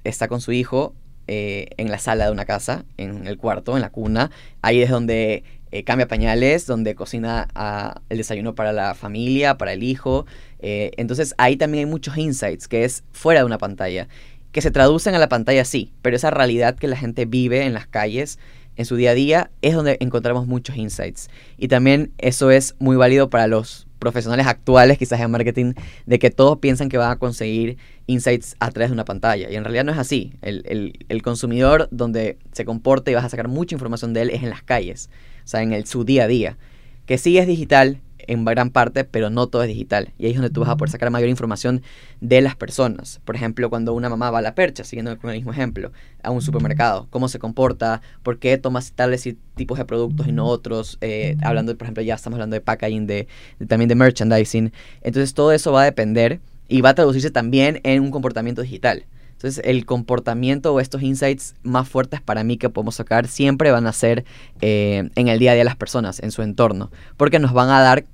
está 0.05 0.29
con 0.29 0.43
su 0.43 0.53
hijo 0.53 0.95
eh, 1.27 1.69
en 1.79 1.91
la 1.91 1.99
sala 1.99 2.27
de 2.27 2.33
una 2.33 2.45
casa, 2.45 2.85
en 2.99 3.27
el 3.27 3.39
cuarto, 3.39 3.77
en 3.77 3.81
la 3.81 3.89
cuna. 3.89 4.31
Ahí 4.61 4.83
es 4.83 4.91
donde 4.91 5.43
cambia 5.87 6.07
pañales, 6.07 6.67
donde 6.67 6.95
cocina 6.95 7.49
ah, 7.55 8.03
el 8.11 8.19
desayuno 8.19 8.55
para 8.55 8.75
la 8.75 8.95
familia, 8.95 9.57
para 9.57 9.73
el 9.73 9.83
hijo. 9.83 10.27
entonces, 10.59 11.35
ahí 11.39 11.57
también 11.57 11.87
hay 11.87 11.91
muchos 11.91 12.19
insights, 12.19 12.69
que 12.69 12.85
es 12.85 13.05
fuera 13.13 13.41
de 13.41 13.47
una 13.47 13.57
pantalla, 13.57 14.07
que 14.53 14.61
se 14.61 14.71
traducen 14.71 15.15
a 15.15 15.19
la 15.19 15.31
pantalla, 15.31 15.65
sí, 15.65 15.93
pero 16.03 16.17
esa 16.17 16.31
realidad 16.31 16.77
que 16.77 16.89
la 16.89 16.97
gente 16.97 17.25
vive 17.25 17.65
en 17.65 17.73
las 17.73 17.87
calles 17.87 18.39
en 18.81 18.87
su 18.87 18.97
día 18.97 19.11
a 19.11 19.15
día, 19.15 19.51
es 19.61 19.75
donde 19.75 19.99
encontramos 20.01 20.47
muchos 20.47 20.77
insights. 20.77 21.29
Y 21.59 21.69
también 21.69 22.13
eso 22.17 22.51
es 22.51 22.75
muy 22.79 22.97
válido 22.97 23.29
para 23.29 23.47
los 23.47 23.87
profesionales 23.99 24.47
actuales, 24.47 24.97
quizás 24.97 25.21
en 25.21 25.31
marketing, 25.31 25.75
de 26.07 26.19
que 26.19 26.31
todos 26.31 26.59
piensan 26.59 26.89
que 26.89 26.97
van 26.97 27.11
a 27.11 27.17
conseguir 27.17 27.77
insights 28.07 28.57
a 28.59 28.71
través 28.71 28.89
de 28.89 28.95
una 28.95 29.05
pantalla. 29.05 29.51
Y 29.51 29.57
en 29.57 29.65
realidad 29.65 29.85
no 29.85 29.93
es 29.93 29.99
así. 29.99 30.33
El, 30.41 31.23
consumidor 31.23 31.89
donde 31.91 32.39
se 32.53 32.65
comporta 32.65 33.11
y 33.11 33.15
vas 33.15 33.25
a 33.25 33.29
sacar 33.29 33.49
mucha 33.49 33.75
información 33.75 34.15
de 34.15 34.23
él 34.23 34.31
es 34.31 34.43
en 34.43 34.49
las 34.49 34.63
calles, 34.63 35.11
o 35.45 35.49
sea, 35.49 35.61
en 35.63 35.75
el, 35.75 35.85
su 35.85 36.05
día 36.05 36.25
a 36.25 36.27
día. 36.27 36.57
Que 37.05 37.19
sí 37.19 37.37
es 37.37 37.47
digital, 37.47 38.01
en 38.27 38.45
gran 38.45 38.71
parte, 38.71 39.05
pero 39.05 39.31
no 39.31 39.47
todo 39.47 39.63
es 39.63 39.69
digital. 39.69 40.13
Y 40.19 40.27
ahí 40.27 40.33
es 40.33 40.37
donde 40.37 40.51
tú 40.51 40.61
vas 40.61 40.69
a 40.69 40.77
poder 40.77 40.91
sacar 40.91 41.11
mayor 41.11 41.29
información 41.29 41.83
de 42.21 42.41
las 42.41 42.57
personas. 42.57 43.21
Por 43.25 43.37
ejemplo, 43.37 43.71
cuando 43.71 43.95
una 43.95 44.09
mamá 44.09 44.31
va 44.31 44.39
a 44.39 44.43
la 44.43 44.55
percha, 44.55 44.85
siguiendo 44.85 45.17
con 45.19 45.31
el 45.31 45.37
mismo 45.37 45.53
ejemplo, 45.53 45.93
a 46.23 46.31
un 46.31 46.43
supermercado, 46.43 47.07
cómo 47.11 47.29
se 47.29 47.39
comporta, 47.39 48.03
por 48.23 48.39
qué 48.39 48.59
tomas 48.59 48.93
tales 48.93 49.29
tipos 49.55 49.79
de 49.79 49.85
productos 49.85 50.27
y 50.27 50.33
no 50.33 50.47
otros, 50.47 50.99
eh, 51.01 51.37
hablando, 51.43 51.77
por 51.77 51.87
ejemplo, 51.87 52.03
ya 52.03 52.15
estamos 52.15 52.37
hablando 52.37 52.55
de 52.55 52.61
packaging, 52.61 53.07
de, 53.07 53.29
también 53.69 53.89
de 53.89 53.95
merchandising. 53.95 54.73
Entonces 55.03 55.35
todo 55.35 55.53
eso 55.53 55.73
va 55.73 55.83
a 55.83 55.85
depender 55.85 56.41
y 56.69 56.81
va 56.81 56.91
a 56.91 56.95
traducirse 56.95 57.31
también 57.31 57.81
en 57.83 58.03
un 58.03 58.11
comportamiento 58.11 58.63
digital. 58.63 59.05
Entonces, 59.41 59.65
el 59.65 59.87
comportamiento 59.87 60.75
o 60.75 60.81
estos 60.81 61.03
insights 61.03 61.55
más 61.63 61.89
fuertes 61.89 62.21
para 62.21 62.45
mí 62.45 62.59
que 62.59 62.69
podemos 62.69 62.97
sacar 62.97 63.27
siempre 63.27 63.71
van 63.71 63.87
a 63.87 63.93
ser 63.95 64.27
eh, 64.61 65.09
en 65.15 65.29
el 65.29 65.39
día 65.39 65.53
a 65.53 65.55
día 65.55 65.61
de 65.63 65.65
las 65.65 65.77
personas, 65.77 66.21
en 66.21 66.31
su 66.31 66.43
entorno, 66.43 66.91
porque 67.17 67.39
nos 67.39 67.55
van 67.55 67.71
a 67.71 67.81
dar 67.81 68.05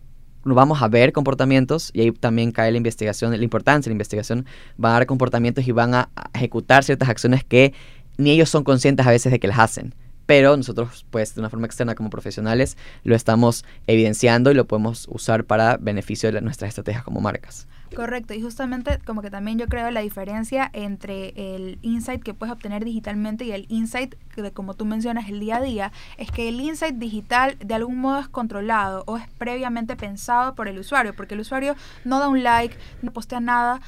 vamos 0.44 0.80
a 0.80 0.86
ver 0.86 1.12
comportamientos 1.12 1.90
y 1.92 2.02
ahí 2.02 2.12
también 2.12 2.52
cae 2.52 2.70
la 2.70 2.76
investigación, 2.76 3.36
la 3.36 3.42
importancia 3.42 3.88
de 3.88 3.90
la 3.90 3.94
investigación, 3.94 4.46
van 4.76 4.92
a 4.92 4.94
dar 4.98 5.06
comportamientos 5.06 5.66
y 5.66 5.72
van 5.72 5.94
a 5.94 6.10
ejecutar 6.32 6.84
ciertas 6.84 7.08
acciones 7.08 7.42
que 7.42 7.74
ni 8.18 8.30
ellos 8.30 8.48
son 8.48 8.62
conscientes 8.62 9.04
a 9.04 9.10
veces 9.10 9.32
de 9.32 9.40
que 9.40 9.48
las 9.48 9.58
hacen 9.58 9.96
pero 10.26 10.56
nosotros 10.56 11.06
pues 11.10 11.34
de 11.34 11.40
una 11.40 11.50
forma 11.50 11.66
externa 11.66 11.94
como 11.94 12.10
profesionales 12.10 12.76
lo 13.04 13.14
estamos 13.14 13.64
evidenciando 13.86 14.50
y 14.50 14.54
lo 14.54 14.66
podemos 14.66 15.06
usar 15.10 15.44
para 15.44 15.76
beneficio 15.78 16.30
de 16.30 16.40
nuestras 16.40 16.70
estrategias 16.70 17.04
como 17.04 17.20
marcas. 17.20 17.66
Correcto, 17.94 18.34
y 18.34 18.42
justamente 18.42 18.98
como 19.06 19.22
que 19.22 19.30
también 19.30 19.58
yo 19.58 19.68
creo 19.68 19.90
la 19.90 20.00
diferencia 20.00 20.68
entre 20.72 21.28
el 21.36 21.78
insight 21.82 22.22
que 22.22 22.34
puedes 22.34 22.52
obtener 22.52 22.84
digitalmente 22.84 23.44
y 23.44 23.52
el 23.52 23.66
insight 23.68 24.16
que 24.34 24.50
como 24.50 24.74
tú 24.74 24.84
mencionas 24.84 25.28
el 25.28 25.40
día 25.40 25.56
a 25.56 25.62
día, 25.62 25.92
es 26.18 26.30
que 26.30 26.48
el 26.48 26.60
insight 26.60 26.96
digital 26.96 27.56
de 27.64 27.74
algún 27.74 27.98
modo 27.98 28.20
es 28.20 28.28
controlado 28.28 29.04
o 29.06 29.16
es 29.16 29.28
previamente 29.38 29.96
pensado 29.96 30.54
por 30.54 30.68
el 30.68 30.78
usuario, 30.78 31.14
porque 31.14 31.34
el 31.34 31.40
usuario 31.40 31.76
no 32.04 32.18
da 32.18 32.28
un 32.28 32.42
like, 32.42 32.76
no 33.02 33.12
postea 33.12 33.40
nada, 33.40 33.80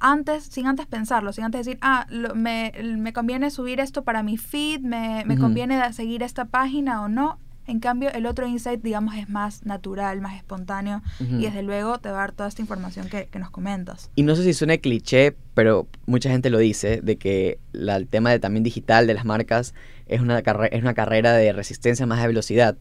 antes, 0.00 0.44
sin 0.44 0.66
antes 0.66 0.86
pensarlo, 0.86 1.32
sin 1.32 1.44
antes 1.44 1.64
decir, 1.64 1.78
ah, 1.80 2.06
me, 2.34 2.72
me, 2.98 3.12
conviene 3.12 3.50
subir 3.50 3.80
esto 3.80 4.04
para 4.04 4.22
mi 4.22 4.36
feed, 4.36 4.80
me, 4.80 5.24
me 5.26 5.38
conviene 5.38 5.92
seguir 5.92 6.22
esta 6.22 6.46
página 6.46 7.02
o 7.02 7.08
no. 7.08 7.38
En 7.68 7.80
cambio, 7.80 8.10
el 8.12 8.26
otro 8.26 8.46
insight, 8.46 8.80
digamos, 8.80 9.16
es 9.16 9.28
más 9.28 9.66
natural, 9.66 10.20
más 10.20 10.36
espontáneo 10.36 11.02
y 11.18 11.42
desde 11.42 11.64
luego 11.64 11.98
te 11.98 12.10
va 12.10 12.18
a 12.18 12.20
dar 12.20 12.32
toda 12.32 12.48
esta 12.48 12.62
información 12.62 13.08
que, 13.08 13.26
que 13.26 13.40
nos 13.40 13.50
comentas. 13.50 14.08
Y 14.14 14.22
no 14.22 14.36
sé 14.36 14.44
si 14.44 14.54
suena 14.54 14.78
cliché, 14.78 15.34
pero 15.54 15.88
mucha 16.06 16.30
gente 16.30 16.48
lo 16.48 16.58
dice, 16.58 17.00
de 17.02 17.16
que 17.16 17.58
la, 17.72 17.96
el 17.96 18.06
tema 18.06 18.30
de 18.30 18.38
también 18.38 18.62
digital 18.62 19.08
de 19.08 19.14
las 19.14 19.24
marcas 19.24 19.74
es 20.06 20.20
una, 20.20 20.38
es 20.38 20.82
una 20.82 20.94
carrera 20.94 21.32
de 21.32 21.52
resistencia 21.52 22.06
más 22.06 22.20
de 22.20 22.28
velocidad. 22.28 22.76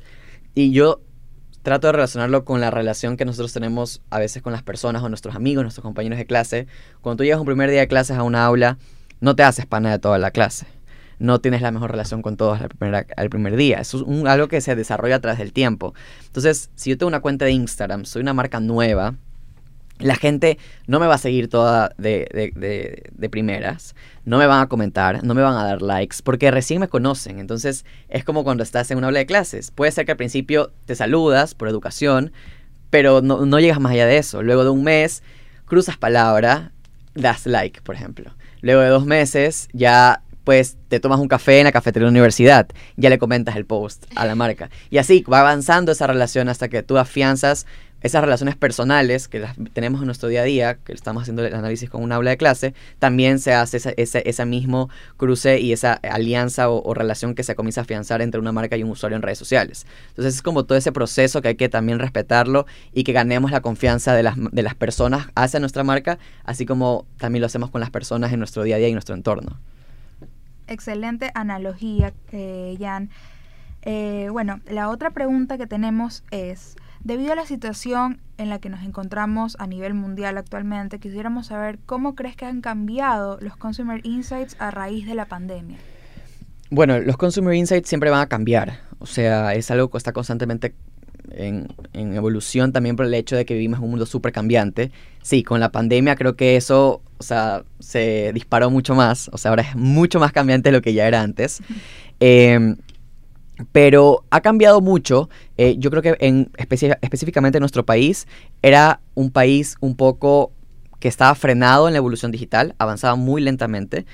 Y 0.53 0.71
yo 0.71 1.01
trato 1.65 1.87
de 1.87 1.93
relacionarlo 1.93 2.45
con 2.45 2.61
la 2.61 2.71
relación 2.71 3.17
que 3.17 3.25
nosotros 3.25 3.51
tenemos 3.51 4.01
a 4.11 4.19
veces 4.19 4.41
con 4.41 4.53
las 4.53 4.63
personas 4.63 5.03
o 5.03 5.09
nuestros 5.09 5.35
amigos, 5.35 5.63
nuestros 5.63 5.83
compañeros 5.83 6.17
de 6.17 6.25
clase. 6.25 6.67
Cuando 7.01 7.17
tú 7.17 7.23
llegas 7.23 7.39
un 7.39 7.45
primer 7.47 7.71
día 7.71 7.81
de 7.81 7.87
clases 7.87 8.15
a 8.15 8.23
una 8.23 8.45
aula, 8.45 8.77
no 9.19 9.35
te 9.35 9.43
haces 9.43 9.65
pana 9.65 9.91
de 9.91 9.99
toda 9.99 10.19
la 10.19 10.29
clase. 10.29 10.67
No 11.17 11.41
tienes 11.41 11.61
la 11.61 11.71
mejor 11.71 11.91
relación 11.91 12.21
con 12.21 12.37
todos 12.37 12.61
al 12.61 12.69
primer, 12.69 13.55
día. 13.55 13.79
Eso 13.79 14.05
es 14.07 14.25
algo 14.25 14.47
que 14.47 14.61
se 14.61 14.75
desarrolla 14.75 15.15
a 15.15 15.19
través 15.19 15.39
del 15.39 15.53
tiempo. 15.53 15.95
Entonces, 16.27 16.69
si 16.75 16.91
yo 16.91 16.97
tengo 16.97 17.07
una 17.07 17.21
cuenta 17.21 17.45
de 17.45 17.51
Instagram, 17.51 18.05
soy 18.05 18.21
una 18.21 18.33
marca 18.33 18.59
nueva, 18.59 19.15
la 19.99 20.15
gente 20.15 20.57
no 20.87 20.99
me 20.99 21.07
va 21.07 21.15
a 21.15 21.19
seguir 21.19 21.49
toda 21.49 21.91
de, 21.97 22.51
de, 23.13 23.29
primeras, 23.29 23.95
no 24.25 24.37
me 24.37 24.45
van 24.45 24.61
a 24.61 24.67
comentar, 24.67 25.23
no 25.23 25.33
me 25.33 25.41
van 25.41 25.55
a 25.55 25.63
dar 25.63 25.81
likes, 25.81 26.17
porque 26.23 26.51
recién 26.51 26.79
me 26.79 26.87
conocen. 26.87 27.39
Entonces 27.39 27.85
es 28.09 28.23
como 28.23 28.43
cuando 28.43 28.63
estás 28.63 28.91
en 28.91 28.97
una 28.97 29.07
aula 29.07 29.19
de 29.19 29.25
clases. 29.25 29.71
Puede 29.71 29.91
ser 29.91 30.05
que 30.05 30.11
al 30.11 30.17
principio 30.17 30.71
te 30.85 30.95
saludas 30.95 31.55
por 31.55 31.69
educación, 31.69 32.31
pero 32.89 33.21
no, 33.21 33.45
no 33.45 33.59
llegas 33.59 33.79
más 33.79 33.93
allá 33.93 34.05
de 34.05 34.17
eso. 34.17 34.43
Luego 34.43 34.63
de 34.63 34.69
un 34.69 34.83
mes, 34.83 35.23
cruzas 35.65 35.97
palabra, 35.97 36.71
das 37.13 37.45
like, 37.45 37.81
por 37.81 37.95
ejemplo. 37.95 38.35
Luego 38.61 38.81
de 38.81 38.89
dos 38.89 39.05
meses, 39.05 39.69
ya 39.73 40.21
pues 40.45 40.77
te 40.89 40.99
tomas 40.99 41.19
un 41.19 41.27
café 41.27 41.59
en 41.59 41.65
la 41.65 41.71
cafetería 41.71 42.05
de 42.05 42.11
la 42.11 42.11
universidad, 42.11 42.67
ya 42.95 43.09
le 43.09 43.17
comentas 43.17 43.55
el 43.55 43.65
post 43.65 44.05
a 44.15 44.25
la 44.25 44.35
marca. 44.35 44.69
Y 44.91 44.99
así 44.99 45.23
va 45.23 45.39
avanzando 45.39 45.91
esa 45.91 46.07
relación 46.07 46.47
hasta 46.47 46.69
que 46.69 46.83
tú 46.83 46.97
afianzas 46.97 47.65
esas 48.01 48.21
relaciones 48.21 48.55
personales 48.55 49.27
que 49.27 49.39
las 49.39 49.55
tenemos 49.73 50.01
en 50.01 50.05
nuestro 50.05 50.29
día 50.29 50.41
a 50.41 50.43
día, 50.43 50.75
que 50.75 50.93
estamos 50.93 51.23
haciendo 51.23 51.43
el 51.43 51.53
análisis 51.53 51.89
con 51.89 52.03
un 52.03 52.11
aula 52.11 52.31
de 52.31 52.37
clase, 52.37 52.73
también 52.99 53.39
se 53.39 53.53
hace 53.53 53.95
ese, 53.97 54.45
mismo 54.45 54.89
cruce 55.17 55.59
y 55.59 55.73
esa 55.73 55.93
alianza 55.93 56.69
o, 56.69 56.93
relación 56.93 57.33
que 57.33 57.43
se 57.43 57.55
comienza 57.55 57.81
a 57.81 57.83
afianzar 57.83 58.21
entre 58.21 58.39
una 58.39 58.51
marca 58.51 58.77
y 58.77 58.83
un 58.83 58.91
usuario 58.91 59.15
en 59.15 59.21
redes 59.21 59.39
sociales. 59.39 59.87
Entonces 60.09 60.35
es 60.35 60.41
como 60.41 60.65
todo 60.65 60.77
ese 60.77 60.91
proceso 60.91 61.41
que 61.41 61.49
hay 61.49 61.55
que 61.55 61.69
también 61.69 61.97
respetarlo 61.97 62.67
y 62.93 63.03
que 63.03 63.11
ganemos 63.11 63.51
la 63.51 63.61
confianza 63.61 64.13
de 64.13 64.23
las, 64.23 64.35
de 64.37 64.61
las 64.61 64.75
personas 64.75 65.27
hacia 65.35 65.59
nuestra 65.59 65.83
marca, 65.83 66.19
así 66.43 66.65
como 66.65 67.05
también 67.17 67.41
lo 67.41 67.47
hacemos 67.47 67.71
con 67.71 67.81
las 67.81 67.89
personas 67.89 68.31
en 68.31 68.39
nuestro 68.39 68.63
día 68.63 68.75
a 68.75 68.79
día 68.79 68.89
y 68.89 68.93
nuestro 68.93 69.15
entorno. 69.15 69.57
Excelente 70.67 71.31
analogía, 71.35 72.13
eh, 72.31 72.75
Jan. 72.79 73.09
Eh, 73.83 74.29
bueno, 74.31 74.61
la 74.67 74.89
otra 74.89 75.11
pregunta 75.11 75.57
que 75.57 75.67
tenemos 75.67 76.23
es, 76.31 76.75
Debido 77.05 77.33
a 77.33 77.35
la 77.35 77.45
situación 77.45 78.19
en 78.39 78.49
la 78.49 78.57
que 78.57 78.67
nos 78.67 78.83
encontramos 78.83 79.55
a 79.59 79.67
nivel 79.67 79.93
mundial 79.93 80.39
actualmente, 80.39 80.97
quisiéramos 80.97 81.45
saber 81.45 81.77
cómo 81.85 82.15
crees 82.15 82.35
que 82.35 82.45
han 82.45 82.61
cambiado 82.61 83.37
los 83.41 83.55
Consumer 83.55 84.01
Insights 84.03 84.55
a 84.57 84.71
raíz 84.71 85.05
de 85.05 85.13
la 85.13 85.25
pandemia. 85.25 85.77
Bueno, 86.71 86.99
los 86.99 87.15
Consumer 87.15 87.53
Insights 87.53 87.87
siempre 87.87 88.09
van 88.09 88.21
a 88.21 88.25
cambiar. 88.25 88.79
O 88.97 89.05
sea, 89.05 89.53
es 89.53 89.69
algo 89.69 89.91
que 89.91 89.99
está 89.99 90.13
constantemente 90.13 90.73
en, 91.29 91.67
evolución 91.93 92.71
también 92.71 92.95
por 92.95 93.05
el 93.05 93.13
hecho 93.13 93.35
de 93.35 93.45
que 93.45 93.53
vivimos 93.53 93.77
en 93.77 93.83
un 93.83 93.91
mundo 93.91 94.07
súper 94.07 94.31
cambiante. 94.31 94.89
Sí, 95.21 95.43
con 95.43 95.59
la 95.59 95.71
pandemia 95.71 96.15
creo 96.15 96.35
que 96.35 96.55
eso, 96.55 97.03
o 97.19 97.23
sea, 97.23 97.65
se 97.79 98.31
disparó 98.33 98.71
mucho 98.71 98.95
más. 98.95 99.29
O 99.31 99.37
sea, 99.37 99.49
ahora 99.49 99.61
es 99.61 99.75
mucho 99.75 100.19
más 100.19 100.31
cambiante 100.31 100.69
de 100.69 100.77
lo 100.77 100.81
que 100.81 100.95
ya 100.95 101.07
era 101.07 101.21
antes. 101.21 101.61
Pero 103.71 104.25
ha 104.29 104.41
cambiado 104.41 104.81
mucho. 104.81 105.29
Eh, 105.57 105.75
yo 105.77 105.89
creo 105.89 106.01
que 106.01 106.17
en 106.19 106.51
específicamente 106.57 107.57
en 107.57 107.61
nuestro 107.61 107.85
país 107.85 108.27
era 108.61 109.01
un 109.13 109.31
país 109.31 109.75
un 109.79 109.95
poco 109.95 110.51
que 110.99 111.07
estaba 111.07 111.35
frenado 111.35 111.87
en 111.87 111.93
la 111.93 111.97
evolución 111.97 112.31
digital, 112.31 112.75
avanzaba 112.79 113.15
muy 113.15 113.41
lentamente, 113.41 114.05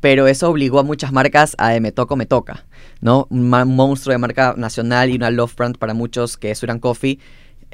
pero 0.00 0.26
eso 0.26 0.48
obligó 0.48 0.80
a 0.80 0.82
muchas 0.82 1.12
marcas 1.12 1.54
a 1.58 1.70
de 1.70 1.80
me 1.80 1.92
toco, 1.92 2.16
me 2.16 2.26
toca, 2.26 2.66
¿no? 3.00 3.26
Un 3.30 3.48
monstruo 3.48 4.12
de 4.12 4.18
marca 4.18 4.54
nacional 4.56 5.10
y 5.10 5.16
una 5.16 5.30
love 5.30 5.54
brand 5.54 5.78
para 5.78 5.94
muchos 5.94 6.36
que 6.36 6.50
es 6.50 6.62
Uran 6.62 6.78
Coffee 6.78 7.18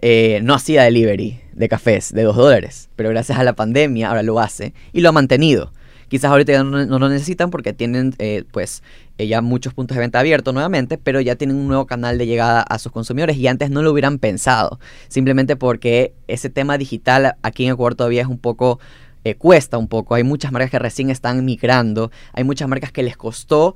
eh, 0.02 0.40
no 0.42 0.54
hacía 0.54 0.82
delivery 0.82 1.40
de 1.54 1.68
cafés 1.68 2.12
de 2.12 2.22
2 2.22 2.36
dólares, 2.36 2.90
pero 2.96 3.08
gracias 3.08 3.38
a 3.38 3.44
la 3.44 3.54
pandemia 3.54 4.08
ahora 4.08 4.22
lo 4.22 4.38
hace 4.38 4.74
y 4.92 5.00
lo 5.00 5.08
ha 5.08 5.12
mantenido. 5.12 5.72
Quizás 6.08 6.30
ahorita 6.30 6.52
ya 6.52 6.62
no, 6.62 6.98
lo 6.98 7.08
necesitan 7.08 7.50
porque 7.50 7.72
tienen 7.72 8.14
eh, 8.18 8.44
pues 8.52 8.82
eh, 9.18 9.26
ya 9.26 9.40
muchos 9.40 9.74
puntos 9.74 9.96
de 9.96 10.00
venta 10.00 10.20
abiertos 10.20 10.54
nuevamente, 10.54 10.98
pero 10.98 11.20
ya 11.20 11.34
tienen 11.34 11.56
un 11.56 11.66
nuevo 11.66 11.86
canal 11.86 12.16
de 12.16 12.26
llegada 12.26 12.62
a 12.62 12.78
sus 12.78 12.92
consumidores 12.92 13.36
y 13.36 13.46
antes 13.48 13.70
no 13.70 13.82
lo 13.82 13.90
hubieran 13.90 14.18
pensado, 14.18 14.78
simplemente 15.08 15.56
porque 15.56 16.14
ese 16.28 16.48
tema 16.48 16.78
digital 16.78 17.36
aquí 17.42 17.64
en 17.64 17.72
Ecuador 17.72 17.94
todavía 17.94 18.22
es 18.22 18.28
un 18.28 18.38
poco... 18.38 18.78
Eh, 19.24 19.34
cuesta 19.34 19.76
un 19.76 19.88
poco, 19.88 20.14
hay 20.14 20.22
muchas 20.22 20.52
marcas 20.52 20.70
que 20.70 20.78
recién 20.78 21.10
están 21.10 21.44
migrando, 21.44 22.12
hay 22.32 22.44
muchas 22.44 22.68
marcas 22.68 22.92
que 22.92 23.02
les 23.02 23.16
costó 23.16 23.74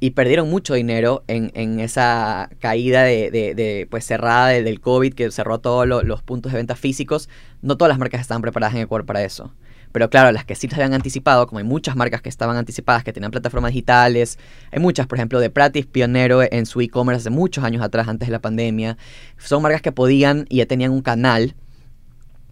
y 0.00 0.10
perdieron 0.10 0.50
mucho 0.50 0.74
dinero 0.74 1.22
en, 1.28 1.78
esa 1.78 2.50
caída 2.58 3.04
de, 3.04 3.86
pues 3.88 4.04
cerrada 4.04 4.48
del 4.48 4.80
COVID 4.80 5.14
que 5.14 5.30
cerró 5.30 5.60
todos 5.60 5.86
los 5.86 6.22
puntos 6.22 6.50
de 6.50 6.58
venta 6.58 6.74
físicos. 6.74 7.28
No 7.62 7.76
todas 7.76 7.90
las 7.90 8.00
marcas 8.00 8.20
estaban 8.20 8.42
preparadas 8.42 8.74
en 8.74 8.80
Ecuador 8.80 9.06
para 9.06 9.22
eso 9.22 9.52
Pero 9.92 10.10
claro, 10.10 10.32
las 10.32 10.44
que 10.44 10.54
sí 10.54 10.68
se 10.68 10.74
habían 10.74 10.94
anticipado, 10.94 11.46
como 11.46 11.58
hay 11.58 11.64
muchas 11.64 11.96
marcas 11.96 12.22
que 12.22 12.28
estaban 12.28 12.56
anticipadas, 12.56 13.04
que 13.04 13.12
tenían 13.12 13.30
plataformas 13.30 13.72
digitales, 13.72 14.38
hay 14.70 14.80
muchas, 14.80 15.06
por 15.06 15.18
ejemplo, 15.18 15.40
de 15.40 15.50
Pratis, 15.50 15.86
pionero 15.86 16.42
en 16.42 16.66
su 16.66 16.80
e-commerce 16.80 17.20
hace 17.20 17.30
muchos 17.30 17.64
años 17.64 17.82
atrás, 17.82 18.08
antes 18.08 18.28
de 18.28 18.32
la 18.32 18.40
pandemia. 18.40 18.96
Son 19.38 19.62
marcas 19.62 19.82
que 19.82 19.92
podían 19.92 20.46
y 20.48 20.58
ya 20.58 20.66
tenían 20.66 20.92
un 20.92 21.02
canal 21.02 21.54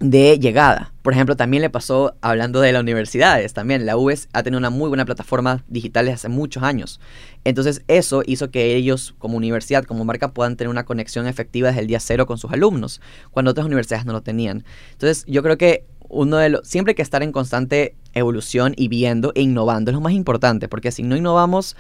de 0.01 0.39
llegada. 0.39 0.93
Por 1.03 1.13
ejemplo, 1.13 1.37
también 1.37 1.63
le 1.63 1.71
pasó 1.71 2.15
hablando 2.21 2.61
de 2.61 2.73
las 2.73 2.83
universidades, 2.83 3.53
también 3.53 3.85
la 3.87 3.97
UES 3.97 4.29
ha 4.33 4.43
tenido 4.43 4.59
una 4.59 4.71
muy 4.71 4.89
buena 4.89 5.05
plataforma 5.05 5.65
digital 5.69 6.09
hace 6.09 6.29
muchos 6.29 6.63
años. 6.63 7.01
Entonces 7.45 7.83
eso 7.89 8.23
hizo 8.27 8.51
que 8.51 8.77
ellos 8.77 9.15
como 9.19 9.37
universidad, 9.37 9.85
como 9.85 10.05
marca, 10.05 10.33
puedan 10.33 10.57
tener 10.57 10.71
una 10.71 10.85
conexión 10.85 11.27
efectiva 11.27 11.69
desde 11.69 11.81
el 11.81 11.87
día 11.89 12.01
cero 12.01 12.27
con 12.27 12.39
sus 12.39 12.53
alumnos, 12.53 13.01
cuando 13.31 13.51
otras 13.51 13.67
universidades 13.67 14.07
no 14.07 14.13
lo 14.13 14.23
tenían. 14.23 14.65
Entonces 14.93 15.25
yo 15.27 15.43
creo 15.43 15.59
que 15.59 15.85
uno 16.09 16.37
de 16.37 16.49
los, 16.49 16.69
siempre 16.69 16.93
hay 16.93 16.95
que 16.97 17.03
estar 17.03 17.23
en 17.23 17.33
constante 17.33 17.95
evolución 18.15 18.75
y 18.77 18.89
viendo 18.89 19.33
e 19.35 19.43
innovando 19.43 19.91
es 19.91 19.95
lo 19.95 20.01
más 20.01 20.13
importante, 20.13 20.69
porque 20.69 20.93
si 20.93 21.03
no 21.03 21.17
innovamos 21.17 21.77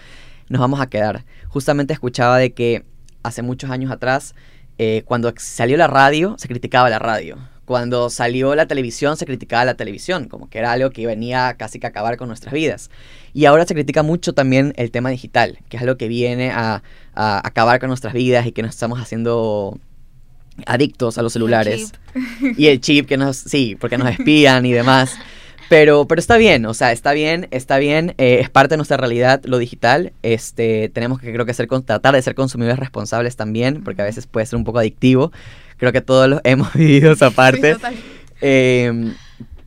nos 0.48 0.60
vamos 0.60 0.80
a 0.80 0.88
quedar. 0.88 1.24
Justamente 1.48 1.92
escuchaba 1.92 2.38
de 2.38 2.52
que 2.52 2.84
hace 3.22 3.42
muchos 3.42 3.70
años 3.70 3.92
atrás, 3.92 4.34
eh, 4.78 5.02
cuando 5.04 5.32
salió 5.36 5.76
la 5.76 5.86
radio, 5.86 6.36
se 6.38 6.48
criticaba 6.48 6.88
la 6.88 6.98
radio 6.98 7.36
cuando 7.68 8.08
salió 8.08 8.54
la 8.54 8.64
televisión 8.66 9.18
se 9.18 9.26
criticaba 9.26 9.62
la 9.66 9.74
televisión, 9.74 10.26
como 10.26 10.48
que 10.48 10.58
era 10.58 10.72
algo 10.72 10.88
que 10.88 11.06
venía 11.06 11.54
casi 11.58 11.78
que 11.78 11.86
a 11.86 11.90
acabar 11.90 12.16
con 12.16 12.26
nuestras 12.28 12.54
vidas. 12.54 12.90
Y 13.34 13.44
ahora 13.44 13.66
se 13.66 13.74
critica 13.74 14.02
mucho 14.02 14.32
también 14.32 14.72
el 14.76 14.90
tema 14.90 15.10
digital, 15.10 15.58
que 15.68 15.76
es 15.76 15.82
algo 15.82 15.98
que 15.98 16.08
viene 16.08 16.50
a, 16.50 16.82
acabar 17.14 17.78
con 17.78 17.88
nuestras 17.88 18.14
vidas 18.14 18.46
y 18.46 18.52
que 18.52 18.62
nos 18.62 18.70
estamos 18.70 18.98
haciendo 19.00 19.78
adictos 20.66 21.18
a 21.18 21.22
los 21.22 21.32
celulares. 21.32 21.92
Y 22.56 22.66
el 22.66 22.80
chip 22.80 23.06
que 23.06 23.16
nos, 23.16 23.36
sí, 23.36 23.76
porque 23.78 23.98
nos 23.98 24.10
espían 24.10 24.66
y 24.66 24.72
demás. 24.72 25.18
Pero, 25.68 26.06
pero 26.06 26.18
está 26.18 26.38
bien, 26.38 26.64
o 26.64 26.72
sea, 26.72 26.92
está 26.92 27.12
bien, 27.12 27.46
está 27.50 27.76
bien, 27.76 28.14
eh, 28.16 28.38
es 28.40 28.48
parte 28.48 28.70
de 28.72 28.76
nuestra 28.78 28.96
realidad 28.96 29.42
lo 29.44 29.58
digital. 29.58 30.12
Este, 30.22 30.88
tenemos 30.88 31.20
que 31.20 31.30
creo 31.30 31.44
que 31.44 31.52
ser, 31.52 31.68
tratar 31.84 32.14
de 32.14 32.22
ser 32.22 32.34
consumidores 32.34 32.78
responsables 32.78 33.36
también, 33.36 33.84
porque 33.84 34.00
a 34.00 34.06
veces 34.06 34.26
puede 34.26 34.46
ser 34.46 34.56
un 34.56 34.64
poco 34.64 34.78
adictivo. 34.78 35.30
Creo 35.76 35.92
que 35.92 36.00
todos 36.00 36.28
los 36.28 36.40
hemos 36.44 36.72
vivido 36.72 37.12
esa 37.12 37.30
parte. 37.30 37.76
Em, 38.40 39.14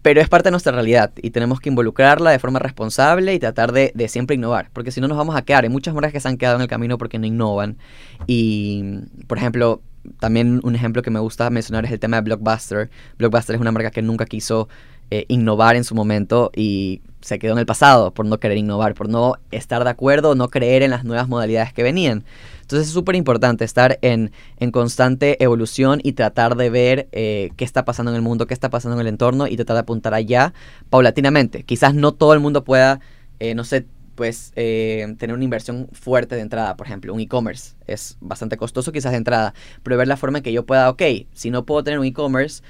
pero 0.01 0.19
es 0.19 0.27
parte 0.27 0.47
de 0.47 0.51
nuestra 0.51 0.71
realidad 0.71 1.11
y 1.21 1.29
tenemos 1.29 1.59
que 1.59 1.69
involucrarla 1.69 2.31
de 2.31 2.39
forma 2.39 2.57
responsable 2.57 3.35
y 3.35 3.39
tratar 3.39 3.71
de, 3.71 3.91
de, 3.93 4.07
siempre 4.07 4.35
innovar, 4.35 4.69
porque 4.73 4.91
si 4.91 4.99
no 4.99 5.07
nos 5.07 5.17
vamos 5.17 5.35
a 5.35 5.43
quedar. 5.43 5.65
Hay 5.65 5.69
muchas 5.69 5.93
marcas 5.93 6.11
que 6.11 6.19
se 6.19 6.27
han 6.27 6.37
quedado 6.37 6.55
en 6.55 6.63
el 6.63 6.67
camino 6.67 6.97
porque 6.97 7.19
no 7.19 7.27
innovan. 7.27 7.77
Y, 8.25 9.01
por 9.27 9.37
ejemplo, 9.37 9.83
también 10.19 10.61
un 10.63 10.75
ejemplo 10.75 11.01
que 11.01 11.11
me 11.11 11.19
gusta 11.19 11.49
mencionar 11.49 11.85
es 11.85 11.91
el 11.91 11.99
tema 11.99 12.17
de 12.17 12.21
Blockbuster. 12.23 12.89
Blockbuster 13.17 13.55
es 13.55 13.61
una 13.61 13.71
marca 13.71 13.91
que 13.91 14.01
nunca 14.01 14.25
quiso 14.25 14.67
eh, 15.13 15.25
innovar 15.27 15.75
en 15.75 15.83
su 15.83 15.93
momento 15.93 16.51
y 16.55 17.01
se 17.19 17.37
quedó 17.37 17.53
en 17.53 17.59
el 17.59 17.65
pasado 17.65 18.13
por 18.13 18.25
no 18.25 18.39
querer 18.39 18.57
innovar, 18.57 18.93
por 18.93 19.09
no 19.09 19.35
estar 19.51 19.83
de 19.83 19.89
acuerdo, 19.89 20.35
no 20.35 20.49
creer 20.49 20.83
en 20.83 20.91
las 20.91 21.03
nuevas 21.03 21.27
modalidades 21.27 21.73
que 21.73 21.83
venían. 21.83 22.23
Entonces 22.61 22.87
es 22.87 22.93
súper 22.93 23.15
importante 23.15 23.65
estar 23.65 23.99
en, 24.01 24.31
en, 24.57 24.71
constante 24.71 25.43
evolución 25.43 25.99
y 26.01 26.13
tratar 26.13 26.55
de 26.55 26.69
ver 26.69 27.09
eh, 27.11 27.51
qué 27.57 27.65
está 27.65 27.83
pasando 27.83 28.11
en 28.11 28.15
el 28.15 28.21
mundo, 28.21 28.47
qué 28.47 28.53
está 28.53 28.69
pasando 28.69 28.95
en 28.95 29.01
el 29.01 29.07
entorno 29.07 29.47
y 29.47 29.57
tratar 29.57 29.75
de 29.75 29.81
apuntar 29.81 30.13
allá 30.13 30.53
paulatinamente. 30.89 31.63
Quizás 31.63 31.93
no 31.93 32.13
todo 32.13 32.33
el 32.33 32.39
mundo 32.39 32.63
pueda, 32.63 33.01
eh, 33.39 33.53
no 33.53 33.65
sé, 33.65 33.85
pues 34.15 34.51
eh, 34.55 35.15
tener 35.17 35.35
una 35.35 35.43
inversión 35.43 35.87
fuerte 35.91 36.35
de 36.35 36.41
entrada, 36.41 36.75
por 36.77 36.87
ejemplo, 36.87 37.13
un 37.13 37.19
e-commerce 37.19 37.75
es 37.87 38.17
bastante 38.21 38.57
costoso 38.57 38.91
quizás 38.91 39.11
de 39.11 39.17
entrada, 39.17 39.53
pero 39.83 39.97
ver 39.97 40.07
la 40.07 40.17
forma 40.17 40.39
en 40.39 40.43
que 40.43 40.53
yo 40.53 40.65
pueda, 40.65 40.89
ok, 40.89 41.01
si 41.33 41.49
no 41.49 41.65
puedo 41.65 41.83
tener 41.83 41.99
un 41.99 42.05
e-commerce 42.05 42.63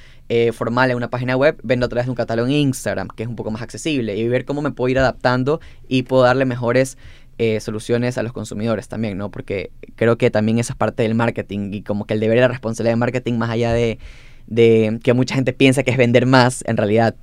formal 0.54 0.90
en 0.90 0.96
una 0.96 1.10
página 1.10 1.36
web, 1.36 1.60
vendo 1.62 1.86
a 1.86 1.90
través 1.90 2.06
de 2.06 2.12
un 2.12 2.16
catálogo 2.16 2.48
en 2.48 2.54
Instagram, 2.54 3.10
que 3.10 3.24
es 3.24 3.30
un 3.30 3.36
poco 3.36 3.52
más 3.52 3.62
accesible, 3.62 4.16
y 4.16 4.30
ver 4.30 4.46
cómo 4.46 4.62
me 4.62 4.72
puedo 4.72 4.88
ir 4.88 4.98
adaptando 4.98 5.60
y 5.90 6.04
puedo 6.04 6.24
darle 6.24 6.46
mejores 6.46 6.98
eh, 7.44 7.60
soluciones 7.60 8.20
a 8.20 8.24
los 8.24 8.34
consumidores 8.34 8.88
también, 8.88 9.18
¿no? 9.18 9.32
Porque 9.32 9.72
creo 9.96 10.16
que 10.18 10.30
también 10.30 10.60
esa 10.60 10.74
es 10.74 10.78
parte 10.78 11.02
del 11.02 11.16
marketing 11.16 11.72
y 11.74 11.82
como 11.82 12.06
que 12.06 12.14
el 12.14 12.20
deber 12.20 12.38
y 12.38 12.42
la 12.42 12.48
responsabilidad 12.48 12.92
de 12.92 12.98
marketing, 12.98 13.34
más 13.34 13.50
allá 13.50 13.74
de, 13.74 13.98
que 15.04 15.14
mucha 15.16 15.34
gente 15.34 15.52
piensa 15.52 15.82
que 15.82 15.90
es 15.90 15.98
vender 15.98 16.28
más, 16.28 16.64
en 16.68 16.78
realidad 16.78 17.16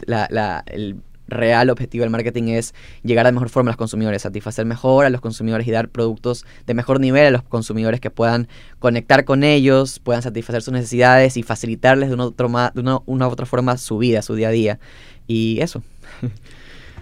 el 0.67 0.97
real 1.29 1.71
objetivo 1.71 2.03
del 2.03 2.11
marketing 2.11 2.49
es 2.49 2.75
llegar 3.03 3.27
a 3.27 3.33
mejor 3.33 3.51
forma 3.51 3.71
a 3.71 3.73
los 3.73 3.77
consumidores, 3.77 4.23
satisfacer 4.23 4.67
mejor 4.67 5.07
a 5.07 5.11
los 5.11 5.21
consumidores 5.21 5.67
y 5.67 5.71
dar 5.71 5.89
productos 5.89 6.45
de 6.67 6.75
mejor 6.75 7.01
nivel 7.01 7.27
a 7.27 7.31
los 7.31 7.43
consumidores 7.43 8.01
que 8.01 8.11
puedan 8.11 8.49
conectar 8.79 9.25
con 9.25 9.45
ellos, 9.45 10.01
puedan 10.01 10.23
satisfacer 10.23 10.63
sus 10.63 10.73
necesidades 10.73 11.37
y 11.37 11.43
facilitarles 11.43 12.09
de 12.09 12.15
una, 12.15 12.25
otro, 12.25 12.49
de 12.49 12.81
una, 12.81 12.99
una 13.07 13.29
otra 13.29 13.47
forma 13.47 13.77
su 13.77 13.99
vida, 13.99 14.23
su 14.23 14.35
día 14.35 14.49
a 14.49 14.53
día. 14.53 14.79
Y 15.27 15.61
eso. 15.61 15.83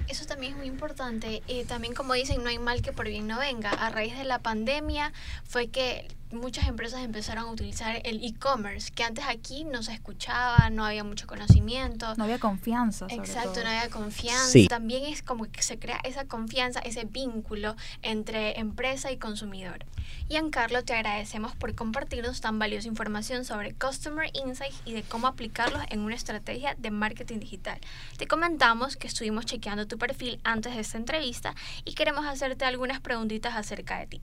Eso 0.09 0.25
también 0.25 0.53
es 0.53 0.59
muy 0.59 0.67
importante. 0.67 1.43
Y 1.49 1.65
también 1.65 1.93
como 1.93 2.15
dicen, 2.15 2.43
no 2.43 2.49
hay 2.49 2.59
mal 2.59 2.81
que 2.81 2.93
por 2.93 3.09
bien 3.09 3.27
no 3.27 3.39
venga. 3.39 3.71
A 3.71 3.91
raíz 3.91 4.17
de 4.17 4.25
la 4.25 4.39
pandemia 4.39 5.13
fue 5.45 5.67
que 5.67 6.07
muchas 6.33 6.67
empresas 6.67 7.03
empezaron 7.03 7.45
a 7.45 7.51
utilizar 7.51 8.01
el 8.05 8.25
e-commerce, 8.25 8.91
que 8.93 9.05
antes 9.05 9.25
aquí 9.29 9.65
no 9.65 9.83
se 9.83 9.93
escuchaba, 9.93 10.71
no 10.71 10.85
había 10.85 11.05
mucho 11.05 11.27
conocimiento. 11.27 12.15
No 12.17 12.25
había 12.25 12.39
confianza. 12.39 13.07
Exacto, 13.09 13.63
no 13.63 13.69
había 13.69 13.89
confianza. 13.89 14.59
También 14.69 15.05
es 15.05 15.23
como 15.23 15.45
que 15.45 15.63
se 15.63 15.79
crea 15.79 16.01
esa 16.05 16.27
confianza, 16.27 16.81
ese 16.81 17.05
vínculo 17.05 17.77
entre 18.03 18.59
empresa 18.59 19.13
y 19.13 19.19
consumidor. 19.19 19.85
Giancarlo, 20.29 20.83
te 20.85 20.95
agradecemos 20.95 21.55
por 21.55 21.75
compartirnos 21.75 22.41
tan 22.41 22.59
valiosa 22.59 22.89
información 22.89 23.45
sobre 23.45 23.75
Customer 23.75 24.29
Insights 24.35 24.81
y 24.85 24.93
de 24.93 25.03
cómo 25.03 25.27
aplicarlos 25.27 25.83
en 25.91 26.01
una 26.01 26.15
estrategia 26.15 26.75
de 26.79 26.91
marketing 26.91 27.39
digital. 27.39 27.79
Te 28.17 28.27
comentamos 28.27 28.97
que 28.97 29.07
estuvimos 29.07 29.47
chequeando 29.47 29.87
tu 29.87 29.99
perfil 29.99 30.41
antes 30.45 30.75
de 30.75 30.81
esta 30.81 30.99
entrevista 30.99 31.55
y 31.85 31.95
queremos 31.95 32.27
hacerte 32.27 32.65
algunas 32.65 33.01
preguntitas 33.01 33.55
acerca 33.55 33.99
de 33.99 34.07
ti. 34.07 34.23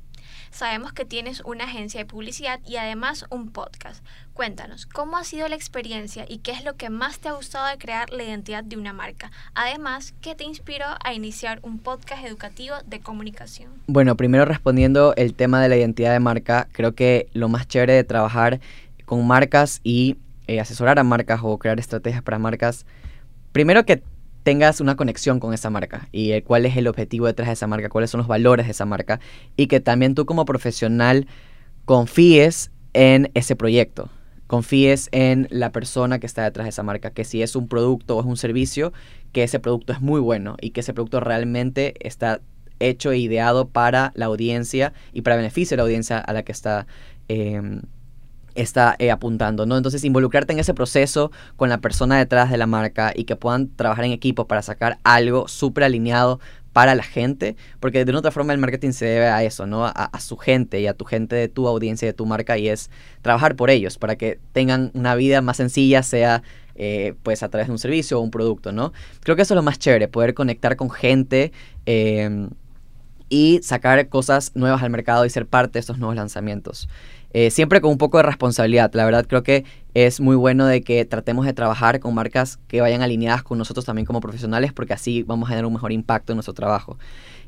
Sabemos 0.52 0.94
que 0.94 1.06
tienes 1.06 1.42
una 1.42 1.66
agencia 1.66 1.93
de 1.98 2.06
publicidad 2.06 2.60
y 2.66 2.78
además 2.78 3.26
un 3.30 3.52
podcast. 3.52 4.04
Cuéntanos, 4.34 4.86
¿cómo 4.86 5.18
ha 5.18 5.24
sido 5.24 5.48
la 5.48 5.56
experiencia 5.56 6.26
y 6.28 6.40
qué 6.40 6.52
es 6.52 6.64
lo 6.64 6.76
que 6.76 6.90
más 6.90 7.20
te 7.20 7.30
ha 7.30 7.34
gustado 7.34 7.68
de 7.68 7.78
crear 7.78 8.12
la 8.12 8.24
identidad 8.24 8.64
de 8.64 8.78
una 8.78 8.94
marca? 8.94 9.32
Además, 9.54 10.14
¿qué 10.22 10.36
te 10.36 10.44
inspiró 10.44 10.86
a 11.04 11.14
iniciar 11.14 11.60
un 11.62 11.80
podcast 11.80 12.26
educativo 12.26 12.76
de 12.86 13.00
comunicación? 13.00 13.70
Bueno, 13.88 14.18
primero 14.18 14.46
respondiendo 14.46 15.14
el 15.16 15.34
tema 15.34 15.62
de 15.62 15.70
la 15.70 15.78
identidad 15.78 16.14
de 16.14 16.20
marca, 16.20 16.68
creo 16.72 16.96
que 16.96 17.28
lo 17.34 17.50
más 17.50 17.68
chévere 17.68 17.94
de 17.94 18.04
trabajar 18.04 18.60
con 19.06 19.26
marcas 19.28 19.80
y 19.84 20.18
eh, 20.48 20.60
asesorar 20.60 21.00
a 21.00 21.04
marcas 21.04 21.42
o 21.44 21.58
crear 21.58 21.80
estrategias 21.80 22.24
para 22.24 22.40
marcas, 22.40 22.86
primero 23.52 23.86
que 23.86 24.04
tengas 24.44 24.82
una 24.82 24.96
conexión 24.96 25.40
con 25.40 25.54
esa 25.54 25.70
marca 25.70 26.10
y 26.12 26.42
cuál 26.42 26.66
es 26.66 26.76
el 26.76 26.88
objetivo 26.88 27.28
detrás 27.28 27.48
de 27.48 27.54
esa 27.54 27.68
marca, 27.68 27.90
cuáles 27.90 28.10
son 28.10 28.20
los 28.20 28.28
valores 28.28 28.66
de 28.66 28.72
esa 28.72 28.86
marca 28.86 29.20
y 29.56 29.68
que 29.68 29.80
también 29.80 30.16
tú 30.16 30.26
como 30.26 30.46
profesional 30.46 31.28
confíes 31.86 32.72
en 32.94 33.32
ese 33.34 33.56
proyecto, 33.56 34.10
confíes 34.48 35.10
en 35.12 35.48
la 35.50 35.72
persona 35.72 36.20
que 36.20 36.26
está 36.26 36.44
detrás 36.44 36.66
de 36.66 36.70
esa 36.70 36.84
marca, 36.84 37.12
que 37.12 37.24
si 37.24 37.42
es 37.42 37.56
un 37.56 37.68
producto 37.68 38.18
o 38.18 38.20
es 38.22 38.26
un 38.26 38.38
servicio, 38.38 38.94
que 39.32 39.44
ese 39.44 39.60
producto 39.60 39.94
es 39.94 40.02
muy 40.02 40.22
bueno 40.22 40.56
y 40.62 40.72
que 40.72 40.82
ese 40.82 40.94
producto 40.94 41.20
realmente 41.20 41.96
está 42.08 42.42
hecho 42.80 43.12
e 43.12 43.18
ideado 43.18 43.68
para 43.68 44.12
la 44.16 44.26
audiencia 44.26 44.94
y 45.12 45.22
para 45.22 45.36
beneficio 45.36 45.76
de 45.76 45.78
la 45.78 45.84
audiencia 45.84 46.20
a 46.20 46.34
la 46.34 46.44
que 46.44 46.52
está 46.52 46.86
em, 47.28 47.82
está 48.56 48.96
eh, 49.00 49.12
apuntando, 49.12 49.66
¿no? 49.66 49.78
Entonces, 49.78 50.04
involucrarte 50.04 50.54
en 50.54 50.60
ese 50.60 50.74
proceso 50.74 51.32
con 51.56 51.70
la 51.70 51.80
persona 51.80 52.18
detrás 52.18 52.52
de 52.52 52.58
la 52.58 52.68
marca 52.68 53.12
y 53.16 53.24
que 53.24 53.36
puedan 53.36 53.70
trabajar 53.76 54.06
en 54.06 54.12
equipo 54.12 54.48
para 54.48 54.62
sacar 54.62 55.00
algo 55.04 55.48
súper 55.48 55.86
alineado 55.86 56.40
para 56.74 56.96
la 56.96 57.04
gente, 57.04 57.56
porque 57.80 58.04
de 58.04 58.12
una 58.12 58.20
otra 58.20 58.32
forma 58.32 58.52
el 58.52 58.60
marketing 58.60 58.92
se 58.92 59.06
debe 59.06 59.28
a 59.28 59.44
eso, 59.44 59.66
¿no? 59.66 59.86
A, 59.86 60.20
su 60.20 60.38
gente 60.38 60.82
y 60.82 60.88
a 60.88 60.94
tu 60.94 61.06
gente 61.06 61.36
de 61.36 61.48
tu 61.48 61.68
audiencia, 61.68 62.08
de 62.08 62.14
tu 62.14 62.26
marca, 62.26 62.58
y 62.58 62.68
es 62.68 62.90
trabajar 63.22 63.56
por 63.56 63.70
ellos, 63.70 63.98
para 63.98 64.16
que 64.16 64.40
tengan 64.52 64.92
una 64.94 65.16
vida 65.16 65.42
más 65.42 65.58
sencilla, 65.58 66.04
sea 66.04 66.44
eh, 66.76 67.14
pues 67.24 67.44
a 67.44 67.50
través 67.50 67.68
de 67.68 67.74
un 67.74 67.80
servicio 67.80 68.20
o 68.20 68.22
un 68.22 68.32
producto, 68.32 68.72
¿no? 68.72 68.92
Creo 69.22 69.36
que 69.36 69.44
eso 69.44 69.54
es 69.54 69.56
lo 69.56 69.64
más 69.64 69.80
chévere, 69.80 70.08
poder 70.08 70.34
conectar 70.34 70.76
con 70.76 70.90
gente. 70.90 71.52
Eh, 71.86 72.50
y 73.30 73.62
sacar 73.64 74.10
cosas 74.10 74.52
nuevas 74.54 74.84
al 74.84 74.92
mercado 74.92 75.26
y 75.26 75.30
ser 75.32 75.48
parte 75.48 75.74
de 75.74 75.80
estos 75.80 75.98
nuevos 75.98 76.16
lanzamientos. 76.16 76.88
Eh, 77.34 77.50
siempre 77.50 77.82
con 77.82 77.90
un 77.90 77.98
poco 77.98 78.18
de 78.18 78.24
responsabilidad. 78.24 78.94
La 78.94 79.06
verdad 79.06 79.26
creo 79.28 79.42
que 79.42 79.66
es 79.94 80.20
muy 80.20 80.36
bueno 80.36 80.66
de 80.66 80.82
que 80.82 81.06
tratemos 81.06 81.46
de 81.46 81.54
trabajar 81.54 82.00
con 82.00 82.14
marcas 82.14 82.60
que 82.68 82.82
vayan 82.82 83.02
alineadas 83.02 83.44
con 83.44 83.58
nosotros 83.58 83.86
también 83.86 84.06
como 84.06 84.22
profesionales 84.22 84.74
porque 84.74 84.94
así 84.94 85.24
vamos 85.24 85.50
a 85.50 85.54
tener 85.54 85.66
un 85.66 85.74
mejor 85.74 85.92
impacto 85.92 86.34
en 86.34 86.38
nuestro 86.38 86.54
trabajo. 86.54 86.98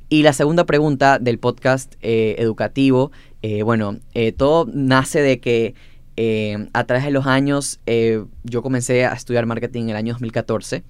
Y 0.09 0.21
la 0.23 0.33
segunda 0.33 0.65
pregunta 0.65 1.17
del 1.17 1.39
podcast 1.39 1.95
eh, 2.01 2.35
educativo, 2.37 3.11
eh, 3.41 3.63
bueno, 3.63 3.97
todo 4.37 4.67
nace 4.71 5.21
de 5.21 5.39
que 5.39 5.73
a 6.73 6.83
través 6.85 7.03
de 7.03 7.11
los 7.11 7.25
años 7.27 7.79
yo 8.43 8.61
comencé 8.61 9.05
a 9.05 9.13
estudiar 9.13 9.45
marketing 9.45 9.83
en 9.83 9.89
el 9.89 9.95
año 9.97 10.13
2014 10.13 10.83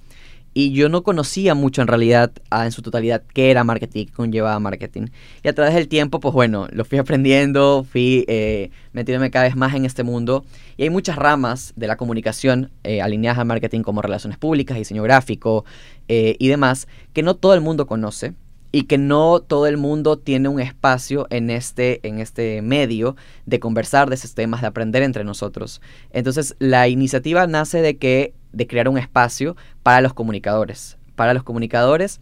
y 0.57 0.71
yo 0.71 0.87
no 0.87 1.03
conocía 1.03 1.53
mucho 1.53 1.81
en 1.81 1.89
realidad 1.89 2.31
en 2.49 2.71
su 2.71 2.81
totalidad 2.81 3.21
qué 3.33 3.51
era 3.51 3.65
marketing, 3.65 4.05
qué 4.05 4.13
conllevaba 4.13 4.57
marketing. 4.57 5.07
Y 5.43 5.49
a 5.49 5.53
través 5.53 5.75
del 5.75 5.89
tiempo, 5.89 6.21
pues 6.21 6.33
bueno, 6.33 6.69
lo 6.71 6.85
fui 6.85 6.97
aprendiendo, 6.97 7.85
fui 7.87 8.23
eh, 8.29 8.71
metiéndome 8.93 9.29
cada 9.31 9.43
vez 9.45 9.57
más 9.57 9.75
en 9.75 9.83
este 9.83 10.03
mundo. 10.03 10.45
Y 10.77 10.83
hay 10.83 10.89
muchas 10.89 11.17
ramas 11.17 11.73
de 11.75 11.87
la 11.87 11.97
comunicación 11.97 12.71
eh, 12.85 13.01
alineadas 13.01 13.37
al 13.39 13.45
marketing 13.47 13.81
como 13.81 14.01
relaciones 14.01 14.37
públicas, 14.37 14.77
diseño 14.77 15.03
gráfico 15.03 15.65
eh, 16.07 16.37
y 16.39 16.47
demás, 16.47 16.87
que 17.11 17.21
no 17.21 17.35
todo 17.35 17.53
el 17.53 17.59
mundo 17.59 17.85
conoce 17.85 18.33
y 18.75 18.83
que 18.83 18.97
no 18.97 19.39
todo 19.39 19.67
el 19.67 19.77
mundo 19.77 20.17
tiene 20.17 20.49
un 20.49 20.59
espacio 20.59 21.27
en 21.29 21.49
este, 21.49 22.05
en 22.05 22.19
este 22.19 22.61
medio 22.61 23.15
de 23.45 23.61
conversar 23.61 24.09
de 24.09 24.15
esos 24.15 24.33
temas, 24.33 24.59
de 24.59 24.67
aprender 24.67 25.01
entre 25.01 25.23
nosotros. 25.23 25.79
Entonces, 26.11 26.57
la 26.59 26.89
iniciativa 26.89 27.47
nace 27.47 27.81
de 27.81 27.95
que 27.95 28.33
de 28.51 28.67
crear 28.67 28.89
un 28.89 28.97
espacio 28.97 29.55
para 29.81 30.01
los 30.01 30.13
comunicadores. 30.13 30.97
Para 31.15 31.33
los 31.33 31.43
comunicadores 31.43 32.19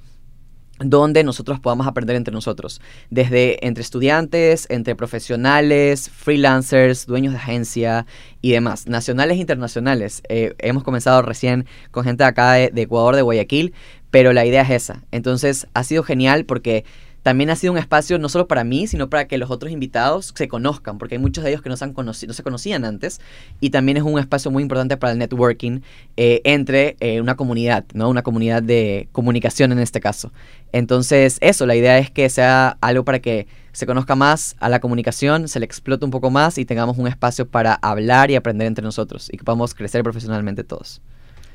donde 0.79 1.23
nosotros 1.23 1.59
podamos 1.59 1.87
aprender 1.87 2.15
entre 2.15 2.33
nosotros, 2.33 2.81
desde 3.09 3.65
entre 3.65 3.83
estudiantes, 3.83 4.67
entre 4.69 4.95
profesionales, 4.95 6.09
freelancers, 6.09 7.05
dueños 7.05 7.33
de 7.33 7.39
agencia 7.39 8.05
y 8.41 8.51
demás, 8.51 8.87
nacionales 8.87 9.37
e 9.37 9.41
internacionales. 9.41 10.21
Eh, 10.29 10.55
hemos 10.57 10.83
comenzado 10.83 11.21
recién 11.21 11.65
con 11.91 12.03
gente 12.03 12.23
acá 12.23 12.53
de 12.53 12.81
Ecuador, 12.81 13.15
de 13.15 13.21
Guayaquil, 13.21 13.73
pero 14.13 14.31
la 14.31 14.45
idea 14.45 14.61
es 14.61 14.69
esa. 14.69 15.01
Entonces 15.11 15.65
ha 15.73 15.83
sido 15.83 16.03
genial 16.03 16.45
porque 16.45 16.85
también 17.23 17.49
ha 17.49 17.55
sido 17.55 17.73
un 17.73 17.79
espacio 17.79 18.19
no 18.19 18.29
solo 18.29 18.47
para 18.47 18.63
mí, 18.63 18.85
sino 18.85 19.09
para 19.09 19.27
que 19.27 19.39
los 19.39 19.49
otros 19.49 19.71
invitados 19.71 20.33
se 20.35 20.47
conozcan, 20.47 20.99
porque 20.99 21.15
hay 21.15 21.19
muchos 21.19 21.43
de 21.43 21.49
ellos 21.49 21.63
que 21.63 21.69
no 21.69 21.77
se, 21.77 21.85
han 21.85 21.95
no 21.97 22.13
se 22.13 22.43
conocían 22.43 22.85
antes, 22.85 23.21
y 23.59 23.71
también 23.71 23.97
es 23.97 24.03
un 24.03 24.19
espacio 24.19 24.51
muy 24.51 24.61
importante 24.61 24.97
para 24.97 25.13
el 25.13 25.17
networking 25.17 25.79
eh, 26.15 26.41
entre 26.43 26.95
eh, 26.99 27.21
una 27.21 27.35
comunidad, 27.35 27.85
¿no? 27.95 28.07
Una 28.07 28.21
comunidad 28.21 28.61
de 28.61 29.07
comunicación 29.13 29.71
en 29.71 29.79
este 29.79 29.99
caso. 29.99 30.31
Entonces, 30.73 31.39
eso, 31.41 31.65
la 31.65 31.75
idea 31.75 31.97
es 31.97 32.11
que 32.11 32.29
sea 32.29 32.77
algo 32.81 33.03
para 33.05 33.17
que 33.17 33.47
se 33.71 33.87
conozca 33.87 34.13
más 34.13 34.55
a 34.59 34.69
la 34.69 34.79
comunicación, 34.79 35.47
se 35.47 35.59
le 35.59 35.65
explote 35.65 36.05
un 36.05 36.11
poco 36.11 36.29
más 36.29 36.59
y 36.59 36.65
tengamos 36.65 36.99
un 36.99 37.07
espacio 37.07 37.47
para 37.47 37.73
hablar 37.73 38.29
y 38.29 38.35
aprender 38.35 38.67
entre 38.67 38.83
nosotros 38.83 39.27
y 39.33 39.37
que 39.37 39.43
podamos 39.43 39.73
crecer 39.73 40.03
profesionalmente 40.03 40.63
todos. 40.63 41.01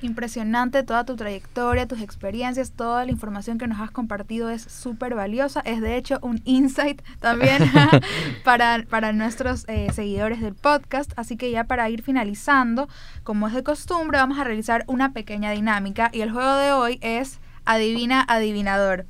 Impresionante 0.01 0.85
toda 0.85 1.05
tu 1.05 1.17
trayectoria, 1.17 1.89
tus 1.89 2.01
experiencias, 2.01 2.71
toda 2.71 3.05
la 3.05 3.11
información 3.11 3.59
que 3.59 3.67
nos 3.67 3.81
has 3.81 3.91
compartido 3.91 4.49
es 4.49 4.63
súper 4.63 5.15
valiosa. 5.15 5.61
Es 5.61 5.81
de 5.81 5.97
hecho 5.97 6.19
un 6.23 6.41
insight 6.45 7.03
también 7.21 7.71
para, 8.45 8.85
para, 8.89 9.13
nuestros 9.13 9.65
eh, 9.69 9.89
seguidores 9.93 10.41
del 10.41 10.55
podcast. 10.55 11.13
Así 11.17 11.37
que 11.37 11.51
ya 11.51 11.65
para 11.65 11.91
ir 11.91 12.03
finalizando, 12.03 12.89
como 13.25 13.49
es 13.49 13.55
de 13.55 13.65
costumbre, 13.65 14.19
vamos 14.19 14.39
a 14.39 14.45
realizar 14.45 14.85
una 14.87 15.13
pequeña 15.13 15.51
dinámica 15.51 16.11
y 16.13 16.21
el 16.21 16.31
juego 16.31 16.57
de 16.57 16.73
hoy 16.73 16.99
es 17.03 17.41
Adivina 17.65 18.25
Adivinador. 18.29 19.05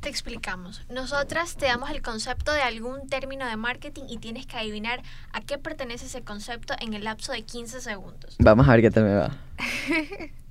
Te 0.00 0.08
explicamos. 0.08 0.82
Nosotras 0.88 1.56
te 1.56 1.66
damos 1.66 1.90
el 1.90 2.00
concepto 2.00 2.52
de 2.52 2.62
algún 2.62 3.06
término 3.08 3.46
de 3.46 3.56
marketing 3.56 4.04
y 4.08 4.16
tienes 4.16 4.46
que 4.46 4.56
adivinar 4.56 5.02
a 5.32 5.42
qué 5.42 5.58
pertenece 5.58 6.06
ese 6.06 6.22
concepto 6.22 6.74
en 6.80 6.94
el 6.94 7.04
lapso 7.04 7.32
de 7.32 7.42
15 7.42 7.82
segundos. 7.82 8.36
Vamos 8.38 8.66
a 8.66 8.72
ver 8.72 8.80
qué 8.80 8.90
tal 8.90 9.04
me 9.04 9.14
va. 9.14 9.30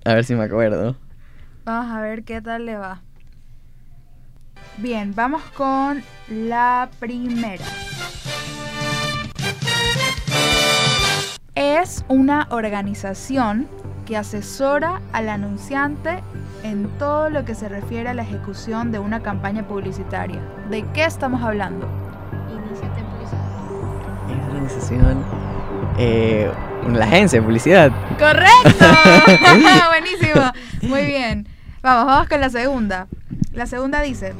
A 0.05 0.13
ver 0.13 0.23
si 0.23 0.35
me 0.35 0.43
acuerdo. 0.43 0.95
Vamos 1.65 1.91
a 1.91 1.99
ver 1.99 2.23
qué 2.23 2.41
tal 2.41 2.67
le 2.67 2.77
va. 2.77 3.01
Bien, 4.77 5.13
vamos 5.15 5.41
con 5.57 6.03
la 6.29 6.89
primera. 6.99 7.65
Es 11.55 12.05
una 12.07 12.47
organización 12.51 13.67
que 14.05 14.15
asesora 14.15 15.01
al 15.11 15.27
anunciante 15.27 16.23
en 16.63 16.87
todo 16.97 17.29
lo 17.29 17.45
que 17.45 17.55
se 17.55 17.69
refiere 17.69 18.09
a 18.09 18.13
la 18.13 18.23
ejecución 18.23 18.91
de 18.91 18.99
una 18.99 19.21
campaña 19.21 19.67
publicitaria. 19.67 20.39
¿De 20.69 20.83
qué 20.93 21.05
estamos 21.05 21.41
hablando? 21.41 21.87
Iniciate 22.51 23.01
publicidad. 23.03 24.29
Es 24.29 24.35
una 24.35 24.47
organización, 24.47 25.23
eh, 25.97 26.51
la 26.91 27.05
agencia 27.05 27.39
de 27.39 27.45
publicidad. 27.45 27.91
¡Correcto! 28.17 28.85
Buenísimo. 29.89 30.51
Muy 30.83 31.05
bien. 31.05 31.47
Vamos, 31.81 32.05
vamos 32.05 32.27
con 32.27 32.41
la 32.41 32.49
segunda. 32.49 33.07
La 33.53 33.65
segunda 33.65 34.01
dice, 34.01 34.33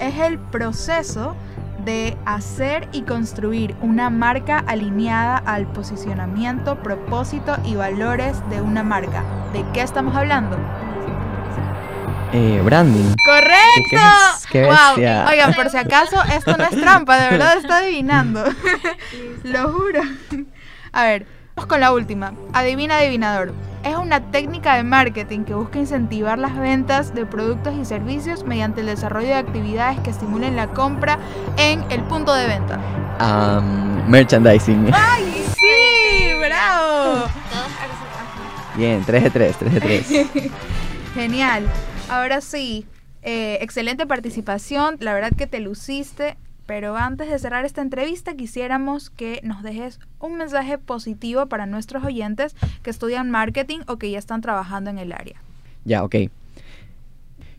es 0.00 0.18
el 0.18 0.38
proceso 0.38 1.36
de 1.84 2.16
hacer 2.26 2.88
y 2.92 3.02
construir 3.02 3.74
una 3.80 4.10
marca 4.10 4.58
alineada 4.66 5.38
al 5.38 5.66
posicionamiento, 5.66 6.82
propósito 6.82 7.56
y 7.64 7.76
valores 7.76 8.42
de 8.50 8.60
una 8.60 8.82
marca. 8.82 9.22
¿De 9.52 9.64
qué 9.72 9.82
estamos 9.82 10.14
hablando? 10.14 10.58
Eh, 12.32 12.60
branding. 12.62 13.14
¡Correcto! 13.24 14.06
¿Qué, 14.50 14.64
wow. 14.64 15.28
Oigan, 15.30 15.54
por 15.54 15.70
si 15.70 15.78
acaso, 15.78 16.22
esto 16.24 16.56
no 16.56 16.64
es 16.64 16.70
trampa, 16.70 17.16
de 17.18 17.30
verdad 17.30 17.56
está 17.56 17.78
adivinando. 17.78 18.44
Lo 19.44 19.72
juro. 19.72 20.02
A 20.92 21.04
ver, 21.04 21.26
vamos 21.56 21.68
con 21.68 21.80
la 21.80 21.92
última. 21.92 22.32
Adivina 22.52 22.98
adivinador 22.98 23.54
es 23.84 23.96
una 23.96 24.20
técnica 24.30 24.74
de 24.74 24.82
marketing 24.82 25.44
que 25.44 25.54
busca 25.54 25.78
incentivar 25.78 26.38
las 26.38 26.56
ventas 26.56 27.14
de 27.14 27.24
productos 27.26 27.74
y 27.80 27.84
servicios 27.84 28.44
mediante 28.44 28.80
el 28.80 28.86
desarrollo 28.88 29.28
de 29.28 29.34
actividades 29.34 29.98
que 30.00 30.10
estimulen 30.10 30.56
la 30.56 30.68
compra 30.68 31.18
en 31.56 31.84
el 31.90 32.02
punto 32.02 32.34
de 32.34 32.46
venta. 32.46 32.78
merchandising. 34.06 34.90
¡Ay, 34.92 35.44
sí! 35.54 36.34
¡Bravo! 36.40 37.26
Bien, 38.76 39.02
3 39.04 39.24
de 39.24 39.30
3, 39.30 39.56
3 39.58 39.74
de 39.74 39.80
3. 39.80 40.06
Genial. 41.14 41.64
Ahora 42.08 42.40
sí, 42.40 42.86
eh, 43.22 43.58
excelente 43.60 44.06
participación. 44.06 44.96
La 45.00 45.12
verdad 45.12 45.32
que 45.36 45.46
te 45.46 45.60
luciste. 45.60 46.36
Pero 46.66 46.98
antes 46.98 47.30
de 47.30 47.38
cerrar 47.38 47.64
esta 47.64 47.80
entrevista, 47.80 48.34
quisiéramos 48.34 49.08
que 49.08 49.40
nos 49.42 49.62
dejes 49.62 50.00
un 50.20 50.36
mensaje 50.36 50.76
positivo 50.76 51.46
para 51.46 51.64
nuestros 51.64 52.04
oyentes 52.04 52.54
que 52.82 52.90
estudian 52.90 53.30
marketing 53.30 53.78
o 53.86 53.96
que 53.96 54.10
ya 54.10 54.18
están 54.18 54.42
trabajando 54.42 54.90
en 54.90 54.98
el 54.98 55.12
área. 55.12 55.40
Ya, 55.86 56.04
ok. 56.04 56.16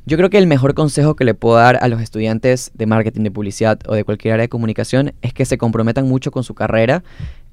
Yo 0.06 0.16
creo 0.16 0.30
que 0.30 0.38
el 0.38 0.46
mejor 0.46 0.76
consejo 0.76 1.16
que 1.16 1.24
le 1.24 1.34
puedo 1.34 1.56
dar 1.56 1.80
a 1.82 1.88
los 1.88 2.02
estudiantes 2.02 2.70
de 2.76 2.86
marketing, 2.86 3.24
de 3.24 3.32
publicidad 3.32 3.80
o 3.88 3.96
de 3.96 4.04
cualquier 4.04 4.36
área 4.36 4.44
de 4.44 4.50
comunicación 4.50 5.14
es 5.24 5.34
que 5.34 5.46
se 5.46 5.58
comprometan 5.58 6.08
mucho 6.08 6.30
con 6.30 6.44
su 6.44 6.54
carrera. 6.54 7.04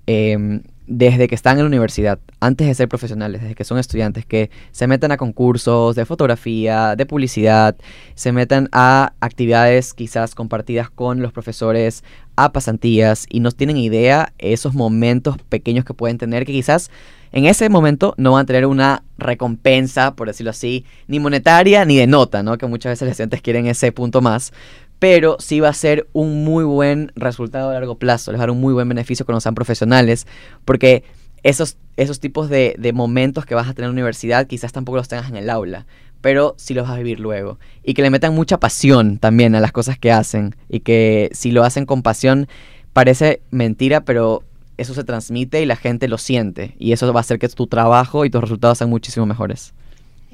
Em, 0.06 0.62
desde 0.87 1.29
que 1.29 1.35
están 1.35 1.57
en 1.57 1.64
la 1.64 1.68
universidad, 1.68 2.18
antes 2.40 2.66
de 2.66 2.75
ser 2.75 2.88
profesionales, 2.88 3.42
desde 3.42 3.55
que 3.55 3.64
son 3.64 3.79
estudiantes, 3.79 4.25
que 4.25 4.51
se 4.70 4.87
metan 4.87 5.12
a 5.12 5.16
concursos 5.16 5.96
de 5.96 6.05
fotografía, 6.05 6.96
de 6.96 7.07
publicidad, 7.07 7.77
se 8.14 8.33
metan 8.33 8.68
a 8.72 9.12
actividades 9.20 9.94
quizás 9.94 10.35
compartidas 10.35 10.90
con 10.90 11.20
los 11.22 11.33
profesores, 11.33 12.05
a 12.37 12.53
pasantías 12.53 13.27
y 13.29 13.40
no 13.40 13.51
tienen 13.51 13.79
idea 13.79 14.33
esos 14.38 14.75
momentos 14.75 15.37
pequeños 15.49 15.85
que 15.85 15.94
pueden 15.94 16.18
tener 16.18 16.44
que 16.44 16.53
quizás 16.53 16.90
en 17.33 17.46
ese 17.46 17.68
momento 17.68 18.14
no 18.16 18.33
van 18.33 18.44
a 18.44 18.46
tener 18.46 18.66
una 18.66 19.03
recompensa, 19.18 20.14
por 20.14 20.29
decirlo 20.29 20.51
así, 20.51 20.85
ni 21.07 21.18
monetaria 21.18 21.85
ni 21.85 21.96
de 21.96 22.07
nota, 22.07 22.42
¿no? 22.42 22.57
Que 22.57 22.66
muchas 22.66 22.92
veces 22.92 23.07
los 23.07 23.11
estudiantes 23.12 23.42
quieren 23.42 23.66
ese 23.66 23.92
punto 23.92 24.20
más, 24.20 24.53
pero 24.98 25.37
sí 25.38 25.61
va 25.61 25.68
a 25.68 25.74
ser 25.74 26.09
un 26.12 26.44
muy 26.44 26.64
buen 26.64 27.12
resultado 27.16 27.70
a 27.70 27.74
largo 27.74 27.98
plazo, 27.98 28.32
les 28.32 28.38
va 28.38 28.44
a 28.44 28.46
dar 28.46 28.50
un 28.50 28.61
muy 28.61 28.72
buen 28.72 28.88
beneficio 28.88 29.26
cuando 29.26 29.40
sean 29.40 29.54
profesionales, 29.54 30.26
porque 30.64 31.04
esos, 31.42 31.76
esos 31.96 32.20
tipos 32.20 32.48
de, 32.48 32.74
de, 32.78 32.92
momentos 32.92 33.44
que 33.46 33.54
vas 33.54 33.68
a 33.68 33.74
tener 33.74 33.85
en 33.85 33.90
la 33.90 34.00
universidad 34.00 34.46
quizás 34.46 34.72
tampoco 34.72 34.96
los 34.96 35.09
tengas 35.09 35.28
en 35.28 35.37
el 35.37 35.50
aula, 35.50 35.87
pero 36.20 36.54
sí 36.59 36.74
los 36.74 36.88
vas 36.88 36.94
a 36.94 36.98
vivir 36.98 37.20
luego. 37.20 37.59
Y 37.85 37.94
que 37.94 38.02
le 38.02 38.11
metan 38.11 38.35
mucha 38.35 38.59
pasión 38.59 39.18
también 39.18 39.54
a 39.54 39.61
las 39.61 39.72
cosas 39.72 39.98
que 39.98 40.11
hacen, 40.11 40.56
y 40.68 40.80
que 40.80 41.30
si 41.32 41.52
lo 41.52 41.62
hacen 41.62 41.87
con 41.87 42.02
pasión, 42.02 42.48
parece 42.92 43.42
mentira, 43.50 44.00
pero 44.00 44.42
eso 44.78 44.94
se 44.94 45.04
transmite 45.04 45.62
y 45.62 45.66
la 45.66 45.76
gente 45.76 46.09
lo 46.09 46.18
siente, 46.18 46.74
y 46.78 46.92
eso 46.92 47.12
va 47.12 47.20
a 47.20 47.22
hacer 47.22 47.38
que 47.38 47.48
tu 47.48 47.66
trabajo 47.66 48.24
y 48.24 48.30
tus 48.30 48.40
resultados 48.40 48.78
sean 48.78 48.90
muchísimo 48.90 49.26
mejores. 49.26 49.74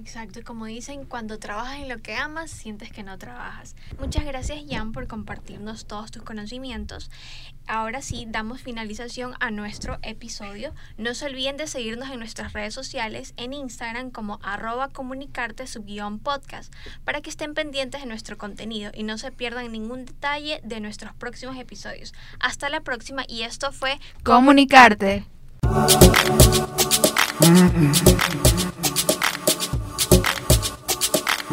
Exacto, 0.02 0.40
y 0.40 0.42
como 0.42 0.66
dicen, 0.66 1.04
cuando 1.04 1.38
trabajas 1.38 1.78
en 1.78 1.88
lo 1.88 1.98
que 1.98 2.16
amas, 2.16 2.50
sientes 2.50 2.90
que 2.90 3.04
no 3.04 3.18
trabajas. 3.18 3.76
Muchas 4.00 4.24
gracias, 4.24 4.58
Jan, 4.68 4.90
por 4.90 5.06
compartirnos 5.06 5.86
todos 5.86 6.10
tus 6.10 6.24
conocimientos. 6.24 7.08
Ahora 7.68 8.02
sí, 8.02 8.26
damos 8.28 8.60
finalización 8.60 9.34
a 9.38 9.52
nuestro 9.52 10.00
episodio. 10.02 10.74
No 10.98 11.14
se 11.14 11.26
olviden 11.26 11.56
de 11.56 11.68
seguirnos 11.68 12.10
en 12.10 12.18
nuestras 12.18 12.52
redes 12.52 12.74
sociales, 12.74 13.32
en 13.36 13.52
Instagram 13.52 14.10
como 14.10 14.40
arroba 14.42 14.88
comunicarte 14.88 15.66
podcast, 16.24 16.74
para 17.04 17.20
que 17.20 17.30
estén 17.30 17.54
pendientes 17.54 18.00
de 18.00 18.08
nuestro 18.08 18.36
contenido 18.36 18.90
y 18.92 19.04
no 19.04 19.18
se 19.18 19.30
pierdan 19.30 19.70
ningún 19.70 20.04
detalle 20.04 20.60
de 20.64 20.80
nuestros 20.80 21.14
próximos 21.14 21.56
episodios. 21.56 22.12
Hasta 22.40 22.68
la 22.68 22.80
próxima 22.80 23.22
y 23.28 23.42
esto 23.42 23.70
fue 23.70 24.00
Comunicarte. 24.24 25.24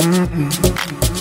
Mm-mm. 0.09 1.18